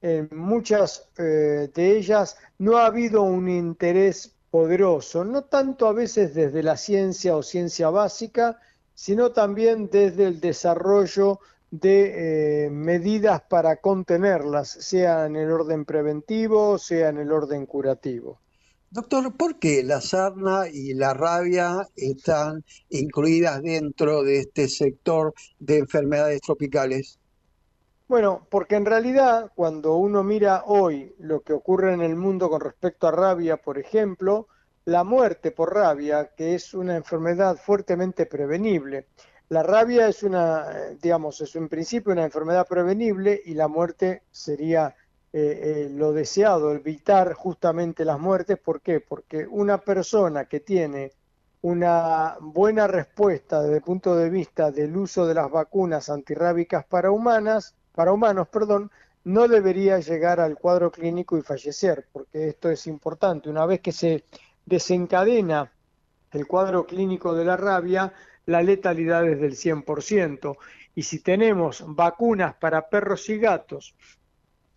en 0.00 0.28
muchas 0.32 1.08
eh, 1.18 1.70
de 1.72 1.96
ellas, 1.96 2.36
no 2.58 2.78
ha 2.78 2.86
habido 2.86 3.22
un 3.22 3.48
interés 3.48 4.34
poderoso, 4.50 5.24
no 5.24 5.44
tanto 5.44 5.86
a 5.86 5.92
veces 5.92 6.34
desde 6.34 6.62
la 6.62 6.76
ciencia 6.76 7.36
o 7.36 7.42
ciencia 7.42 7.90
básica, 7.90 8.58
sino 8.94 9.32
también 9.32 9.90
desde 9.90 10.26
el 10.26 10.40
desarrollo 10.40 11.40
de 11.70 12.66
eh, 12.66 12.70
medidas 12.70 13.42
para 13.42 13.76
contenerlas, 13.76 14.70
sea 14.70 15.26
en 15.26 15.36
el 15.36 15.50
orden 15.50 15.84
preventivo, 15.84 16.78
sea 16.78 17.10
en 17.10 17.18
el 17.18 17.32
orden 17.32 17.66
curativo. 17.66 18.40
Doctor, 18.96 19.36
¿por 19.36 19.58
qué 19.58 19.82
la 19.82 20.00
sarna 20.00 20.68
y 20.72 20.94
la 20.94 21.12
rabia 21.12 21.86
están 21.96 22.64
incluidas 22.88 23.62
dentro 23.62 24.22
de 24.22 24.38
este 24.38 24.68
sector 24.68 25.34
de 25.58 25.76
enfermedades 25.76 26.40
tropicales? 26.40 27.18
Bueno, 28.08 28.46
porque 28.50 28.74
en 28.74 28.86
realidad 28.86 29.52
cuando 29.54 29.96
uno 29.96 30.24
mira 30.24 30.62
hoy 30.64 31.14
lo 31.18 31.42
que 31.42 31.52
ocurre 31.52 31.92
en 31.92 32.00
el 32.00 32.16
mundo 32.16 32.48
con 32.48 32.62
respecto 32.62 33.06
a 33.06 33.10
rabia, 33.10 33.58
por 33.58 33.76
ejemplo, 33.76 34.48
la 34.86 35.04
muerte 35.04 35.50
por 35.50 35.74
rabia, 35.74 36.30
que 36.34 36.54
es 36.54 36.72
una 36.72 36.96
enfermedad 36.96 37.58
fuertemente 37.58 38.24
prevenible. 38.24 39.08
La 39.50 39.62
rabia 39.62 40.08
es 40.08 40.22
una, 40.22 40.70
eh, 40.72 40.96
digamos, 41.02 41.42
es 41.42 41.54
en 41.54 41.68
principio 41.68 42.12
una 42.12 42.24
enfermedad 42.24 42.66
prevenible 42.66 43.42
y 43.44 43.52
la 43.52 43.68
muerte 43.68 44.22
sería 44.30 44.96
eh, 45.38 45.84
eh, 45.84 45.88
lo 45.90 46.14
deseado, 46.14 46.72
evitar 46.72 47.34
justamente 47.34 48.06
las 48.06 48.18
muertes. 48.18 48.56
¿Por 48.56 48.80
qué? 48.80 49.00
Porque 49.00 49.46
una 49.46 49.76
persona 49.76 50.46
que 50.46 50.60
tiene 50.60 51.12
una 51.60 52.38
buena 52.40 52.86
respuesta 52.86 53.60
desde 53.60 53.76
el 53.76 53.82
punto 53.82 54.16
de 54.16 54.30
vista 54.30 54.70
del 54.70 54.96
uso 54.96 55.26
de 55.26 55.34
las 55.34 55.50
vacunas 55.50 56.08
antirrábicas 56.08 56.86
para 56.86 57.10
humanas, 57.10 57.74
para 57.94 58.14
humanos, 58.14 58.48
perdón, 58.48 58.90
no 59.24 59.46
debería 59.46 59.98
llegar 59.98 60.40
al 60.40 60.56
cuadro 60.56 60.90
clínico 60.90 61.36
y 61.36 61.42
fallecer, 61.42 62.06
porque 62.10 62.48
esto 62.48 62.70
es 62.70 62.86
importante. 62.86 63.50
Una 63.50 63.66
vez 63.66 63.80
que 63.80 63.92
se 63.92 64.24
desencadena 64.64 65.70
el 66.32 66.46
cuadro 66.46 66.86
clínico 66.86 67.34
de 67.34 67.44
la 67.44 67.58
rabia, 67.58 68.10
la 68.46 68.62
letalidad 68.62 69.28
es 69.28 69.38
del 69.38 69.54
100%. 69.54 70.56
Y 70.94 71.02
si 71.02 71.18
tenemos 71.20 71.84
vacunas 71.86 72.54
para 72.54 72.88
perros 72.88 73.28
y 73.28 73.36
gatos, 73.36 73.94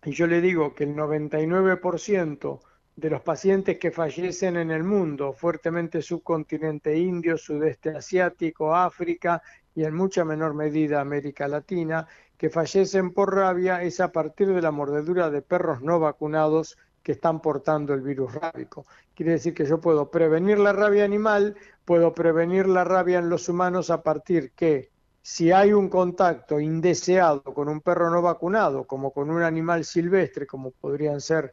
y 0.04 0.12
yo 0.12 0.26
le 0.26 0.40
digo 0.40 0.74
que 0.74 0.84
el 0.84 0.94
99% 0.94 2.60
de 2.96 3.10
los 3.10 3.22
pacientes 3.22 3.78
que 3.78 3.90
fallecen 3.90 4.56
en 4.56 4.70
el 4.70 4.82
mundo, 4.82 5.32
fuertemente 5.32 6.02
subcontinente 6.02 6.96
indio, 6.98 7.36
sudeste 7.36 7.90
asiático, 7.90 8.74
África 8.74 9.42
y 9.74 9.84
en 9.84 9.94
mucha 9.94 10.24
menor 10.24 10.54
medida 10.54 11.00
América 11.00 11.48
Latina, 11.48 12.06
que 12.36 12.50
fallecen 12.50 13.12
por 13.12 13.34
rabia 13.34 13.82
es 13.82 14.00
a 14.00 14.12
partir 14.12 14.48
de 14.48 14.62
la 14.62 14.70
mordedura 14.70 15.30
de 15.30 15.42
perros 15.42 15.82
no 15.82 16.00
vacunados 16.00 16.78
que 17.02 17.12
están 17.12 17.40
portando 17.40 17.94
el 17.94 18.00
virus 18.00 18.34
rábico. 18.34 18.86
Quiere 19.14 19.32
decir 19.32 19.54
que 19.54 19.66
yo 19.66 19.80
puedo 19.80 20.10
prevenir 20.10 20.58
la 20.58 20.72
rabia 20.72 21.04
animal, 21.04 21.56
puedo 21.84 22.14
prevenir 22.14 22.66
la 22.66 22.84
rabia 22.84 23.18
en 23.18 23.28
los 23.28 23.48
humanos 23.48 23.90
a 23.90 24.02
partir 24.02 24.52
que 24.52 24.90
si 25.22 25.52
hay 25.52 25.72
un 25.72 25.88
contacto 25.88 26.58
indeseado 26.60 27.42
con 27.42 27.68
un 27.68 27.80
perro 27.80 28.10
no 28.10 28.22
vacunado, 28.22 28.84
como 28.84 29.12
con 29.12 29.30
un 29.30 29.42
animal 29.42 29.84
silvestre, 29.84 30.46
como 30.46 30.70
podrían 30.70 31.20
ser 31.20 31.52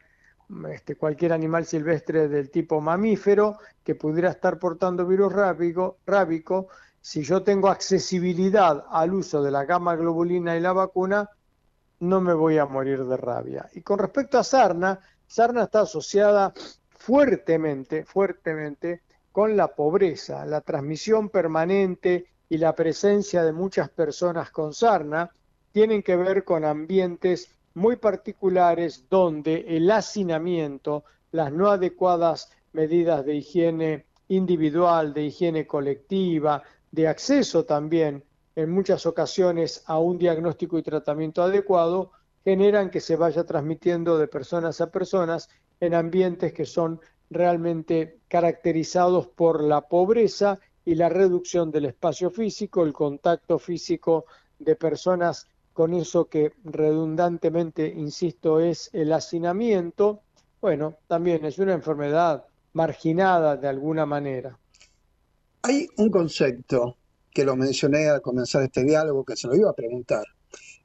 este, 0.70 0.95
cualquier 0.95 1.34
animal 1.34 1.65
silvestre 1.65 2.30
del 2.30 2.49
tipo 2.49 2.80
mamífero 2.80 3.57
que 3.84 3.95
pudiera 3.95 4.30
estar 4.30 4.57
portando 4.57 5.05
virus 5.05 5.34
rábico, 5.34 6.68
si 7.01 7.22
yo 7.24 7.43
tengo 7.43 7.70
accesibilidad 7.70 8.86
al 8.89 9.13
uso 9.13 9.43
de 9.43 9.51
la 9.51 9.65
gamma 9.65 9.95
globulina 9.95 10.55
y 10.55 10.61
la 10.61 10.74
vacuna, 10.74 11.30
no 11.99 12.22
me 12.22 12.34
voy 12.34 12.57
a 12.57 12.65
morir 12.65 13.03
de 13.05 13.18
rabia. 13.18 13.70
Y 13.74 13.82
con 13.82 13.99
respecto 13.99 14.38
a 14.38 14.43
sarna, 14.43 14.99
sarna 15.26 15.63
está 15.63 15.82
asociada 15.82 16.53
fuertemente, 16.89 18.05
fuertemente 18.05 19.03
con 19.32 19.55
la 19.55 19.68
pobreza, 19.68 20.45
la 20.45 20.61
transmisión 20.61 21.30
permanente 21.30 22.28
y 22.49 22.57
la 22.57 22.75
presencia 22.75 23.43
de 23.43 23.51
muchas 23.51 23.89
personas 23.89 24.51
con 24.51 24.73
sarna 24.73 25.29
tienen 25.71 26.01
que 26.01 26.15
ver 26.15 26.43
con 26.43 26.65
ambientes 26.65 27.51
muy 27.73 27.97
particulares 27.97 29.05
donde 29.09 29.65
el 29.67 29.89
hacinamiento, 29.91 31.03
las 31.31 31.51
no 31.51 31.69
adecuadas 31.69 32.51
medidas 32.73 33.25
de 33.25 33.35
higiene 33.35 34.05
individual, 34.29 35.13
de 35.13 35.25
higiene 35.25 35.67
colectiva, 35.67 36.63
de 36.91 37.07
acceso 37.07 37.65
también 37.65 38.23
en 38.55 38.71
muchas 38.71 39.05
ocasiones 39.05 39.83
a 39.85 39.99
un 39.99 40.17
diagnóstico 40.17 40.79
y 40.79 40.83
tratamiento 40.83 41.43
adecuado, 41.43 42.11
generan 42.43 42.89
que 42.89 43.01
se 43.01 43.15
vaya 43.15 43.43
transmitiendo 43.43 44.17
de 44.17 44.27
personas 44.27 44.81
a 44.81 44.89
personas 44.89 45.49
en 45.79 45.93
ambientes 45.93 46.53
que 46.53 46.65
son 46.65 46.99
realmente 47.29 48.21
caracterizados 48.27 49.27
por 49.27 49.61
la 49.61 49.81
pobreza 49.81 50.59
y 50.88 50.95
la 50.95 51.09
reducción 51.09 51.69
del 51.69 51.83
espacio 51.83 52.31
físico, 52.31 52.85
el 52.85 52.93
contacto 52.93 53.59
físico 53.59 54.23
de 54.57 54.77
personas 54.77 55.45
con 55.73 55.93
eso 55.93 56.29
que 56.29 56.53
redundantemente, 56.63 57.85
insisto, 57.89 58.61
es 58.61 58.89
el 58.93 59.11
hacinamiento, 59.11 60.21
bueno, 60.61 60.95
también 61.07 61.43
es 61.43 61.59
una 61.59 61.73
enfermedad 61.73 62.45
marginada 62.71 63.57
de 63.57 63.67
alguna 63.67 64.05
manera. 64.05 64.57
Hay 65.63 65.89
un 65.97 66.09
concepto 66.09 66.95
que 67.33 67.43
lo 67.43 67.57
mencioné 67.57 68.07
al 68.07 68.21
comenzar 68.21 68.63
este 68.63 68.85
diálogo, 68.85 69.25
que 69.25 69.35
se 69.35 69.49
lo 69.49 69.57
iba 69.57 69.69
a 69.69 69.73
preguntar, 69.73 70.23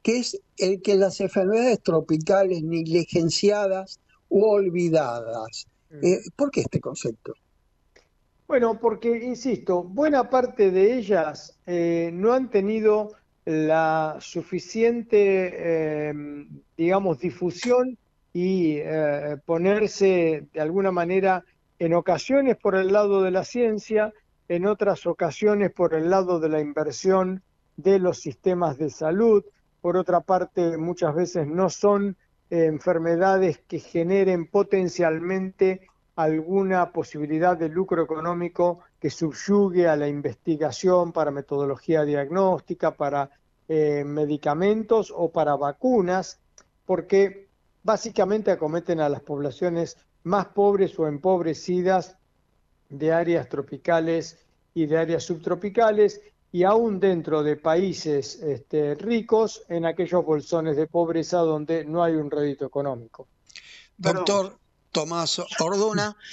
que 0.02 0.18
es 0.18 0.36
el 0.58 0.82
que 0.82 0.96
las 0.96 1.20
enfermedades 1.20 1.80
tropicales 1.80 2.64
negligenciadas 2.64 4.00
u 4.28 4.46
olvidadas. 4.46 5.68
Eh, 5.92 6.18
¿Por 6.34 6.50
qué 6.50 6.62
este 6.62 6.80
concepto? 6.80 7.34
Bueno, 8.46 8.78
porque, 8.78 9.24
insisto, 9.24 9.82
buena 9.82 10.28
parte 10.28 10.70
de 10.70 10.94
ellas 10.98 11.58
eh, 11.66 12.10
no 12.12 12.32
han 12.32 12.50
tenido 12.50 13.12
la 13.44 14.18
suficiente, 14.20 16.08
em, 16.08 16.48
digamos, 16.76 17.18
difusión 17.18 17.98
y 18.32 18.76
eh, 18.76 19.36
ponerse 19.44 20.48
de 20.52 20.60
alguna 20.60 20.92
manera 20.92 21.44
en 21.78 21.94
ocasiones 21.94 22.56
por 22.56 22.76
el 22.76 22.92
lado 22.92 23.22
de 23.22 23.30
la 23.30 23.44
ciencia, 23.44 24.12
en 24.48 24.66
otras 24.66 25.06
ocasiones 25.06 25.72
por 25.72 25.94
el 25.94 26.10
lado 26.10 26.38
de 26.38 26.48
la 26.48 26.60
inversión 26.60 27.42
de 27.76 27.98
los 27.98 28.20
sistemas 28.20 28.78
de 28.78 28.90
salud. 28.90 29.44
Por 29.80 29.96
otra 29.96 30.20
parte, 30.20 30.76
muchas 30.76 31.14
veces 31.14 31.46
no 31.46 31.70
son 31.70 32.16
eh, 32.50 32.66
enfermedades 32.66 33.58
que 33.66 33.80
generen 33.80 34.46
potencialmente 34.46 35.88
alguna 36.16 36.92
posibilidad 36.92 37.56
de 37.56 37.68
lucro 37.68 38.02
económico 38.02 38.80
que 39.00 39.10
subyugue 39.10 39.88
a 39.88 39.96
la 39.96 40.08
investigación 40.08 41.12
para 41.12 41.30
metodología 41.30 42.04
diagnóstica, 42.04 42.94
para 42.94 43.30
eh, 43.68 44.04
medicamentos 44.04 45.12
o 45.14 45.30
para 45.30 45.56
vacunas, 45.56 46.40
porque 46.84 47.48
básicamente 47.82 48.50
acometen 48.50 49.00
a 49.00 49.08
las 49.08 49.22
poblaciones 49.22 49.96
más 50.24 50.46
pobres 50.46 50.98
o 50.98 51.06
empobrecidas 51.06 52.16
de 52.88 53.12
áreas 53.12 53.48
tropicales 53.48 54.38
y 54.74 54.86
de 54.86 54.98
áreas 54.98 55.24
subtropicales 55.24 56.20
y 56.52 56.64
aún 56.64 57.00
dentro 57.00 57.42
de 57.42 57.56
países 57.56 58.40
este, 58.42 58.94
ricos 58.94 59.64
en 59.68 59.86
aquellos 59.86 60.24
bolsones 60.24 60.76
de 60.76 60.86
pobreza 60.86 61.38
donde 61.38 61.84
no 61.84 62.04
hay 62.04 62.14
un 62.14 62.30
rédito 62.30 62.66
económico. 62.66 63.26
Doctor, 63.96 64.58
Tomás 64.92 65.40
Orduna. 65.58 66.16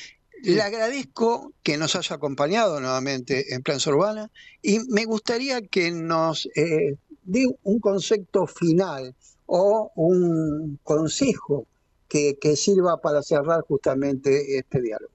Le 0.44 0.62
agradezco 0.62 1.52
que 1.64 1.78
nos 1.78 1.98
haya 1.98 2.16
acompañado 2.16 2.80
nuevamente 2.80 3.54
en 3.54 3.62
Prensa 3.62 3.90
Urbana 3.90 4.32
y 4.62 4.80
me 4.88 5.04
gustaría 5.04 5.62
que 5.68 5.92
nos 5.92 6.48
eh, 6.56 6.96
dé 7.24 7.46
un 7.64 7.80
concepto 7.80 8.48
final 8.48 9.14
o 9.48 9.92
un 9.96 10.80
consejo 10.84 11.66
que, 12.08 12.56
sirva 12.56 13.02
para 13.02 13.22
cerrar 13.22 13.62
justamente 13.62 14.58
este 14.58 14.82
diálogo. 14.82 15.14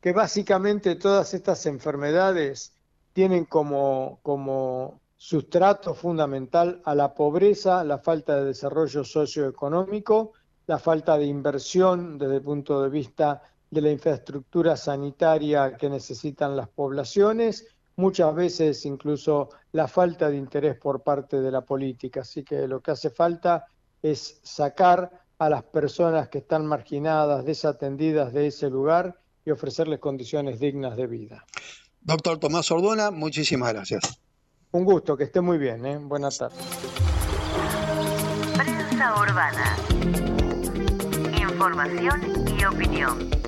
Que 0.00 0.12
básicamente 0.12 0.94
todas 0.94 1.34
estas 1.34 1.64
enfermedades 1.66 2.72
tienen 3.12 3.44
como, 3.44 4.20
como 4.22 5.00
sustrato 5.16 5.94
fundamental 5.94 6.80
a 6.84 6.94
la 6.94 7.14
pobreza, 7.14 7.82
la 7.82 7.98
falta 7.98 8.36
de 8.36 8.44
desarrollo 8.44 9.04
socioeconómico 9.04 10.32
la 10.68 10.78
falta 10.78 11.16
de 11.18 11.24
inversión 11.24 12.18
desde 12.18 12.36
el 12.36 12.42
punto 12.42 12.82
de 12.82 12.90
vista 12.90 13.42
de 13.70 13.80
la 13.80 13.90
infraestructura 13.90 14.76
sanitaria 14.76 15.76
que 15.76 15.88
necesitan 15.88 16.56
las 16.56 16.68
poblaciones, 16.68 17.66
muchas 17.96 18.34
veces 18.34 18.84
incluso 18.84 19.48
la 19.72 19.88
falta 19.88 20.28
de 20.28 20.36
interés 20.36 20.76
por 20.76 21.02
parte 21.02 21.40
de 21.40 21.50
la 21.50 21.62
política. 21.62 22.20
Así 22.20 22.44
que 22.44 22.68
lo 22.68 22.80
que 22.80 22.90
hace 22.90 23.08
falta 23.08 23.66
es 24.02 24.40
sacar 24.42 25.10
a 25.38 25.48
las 25.48 25.62
personas 25.62 26.28
que 26.28 26.38
están 26.38 26.66
marginadas, 26.66 27.46
desatendidas 27.46 28.34
de 28.34 28.48
ese 28.48 28.68
lugar 28.68 29.18
y 29.46 29.50
ofrecerles 29.50 30.00
condiciones 30.00 30.60
dignas 30.60 30.96
de 30.96 31.06
vida. 31.06 31.44
Doctor 32.02 32.38
Tomás 32.38 32.70
Ordona, 32.70 33.10
muchísimas 33.10 33.72
gracias. 33.72 34.20
Un 34.72 34.84
gusto, 34.84 35.16
que 35.16 35.24
esté 35.24 35.40
muy 35.40 35.56
bien. 35.56 35.86
¿eh? 35.86 35.98
Buenas 35.98 36.36
tardes. 36.36 36.58
Prensa 38.54 39.14
Urbana 39.18 39.97
información 41.58 42.20
y 42.56 42.64
opinión. 42.64 43.47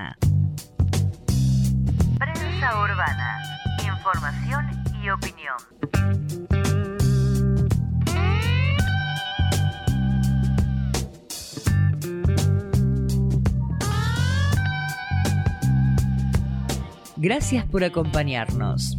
Gracias 17.33 17.65
por 17.67 17.81
acompañarnos. 17.85 18.97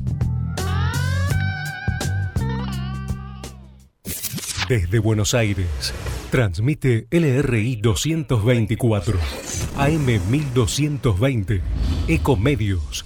Desde 4.70 4.98
Buenos 5.00 5.34
Aires, 5.34 5.92
transmite 6.30 7.08
LRI 7.10 7.76
224, 7.76 9.18
AM 9.76 10.06
1220, 10.30 11.60
Ecomedios 12.08 13.04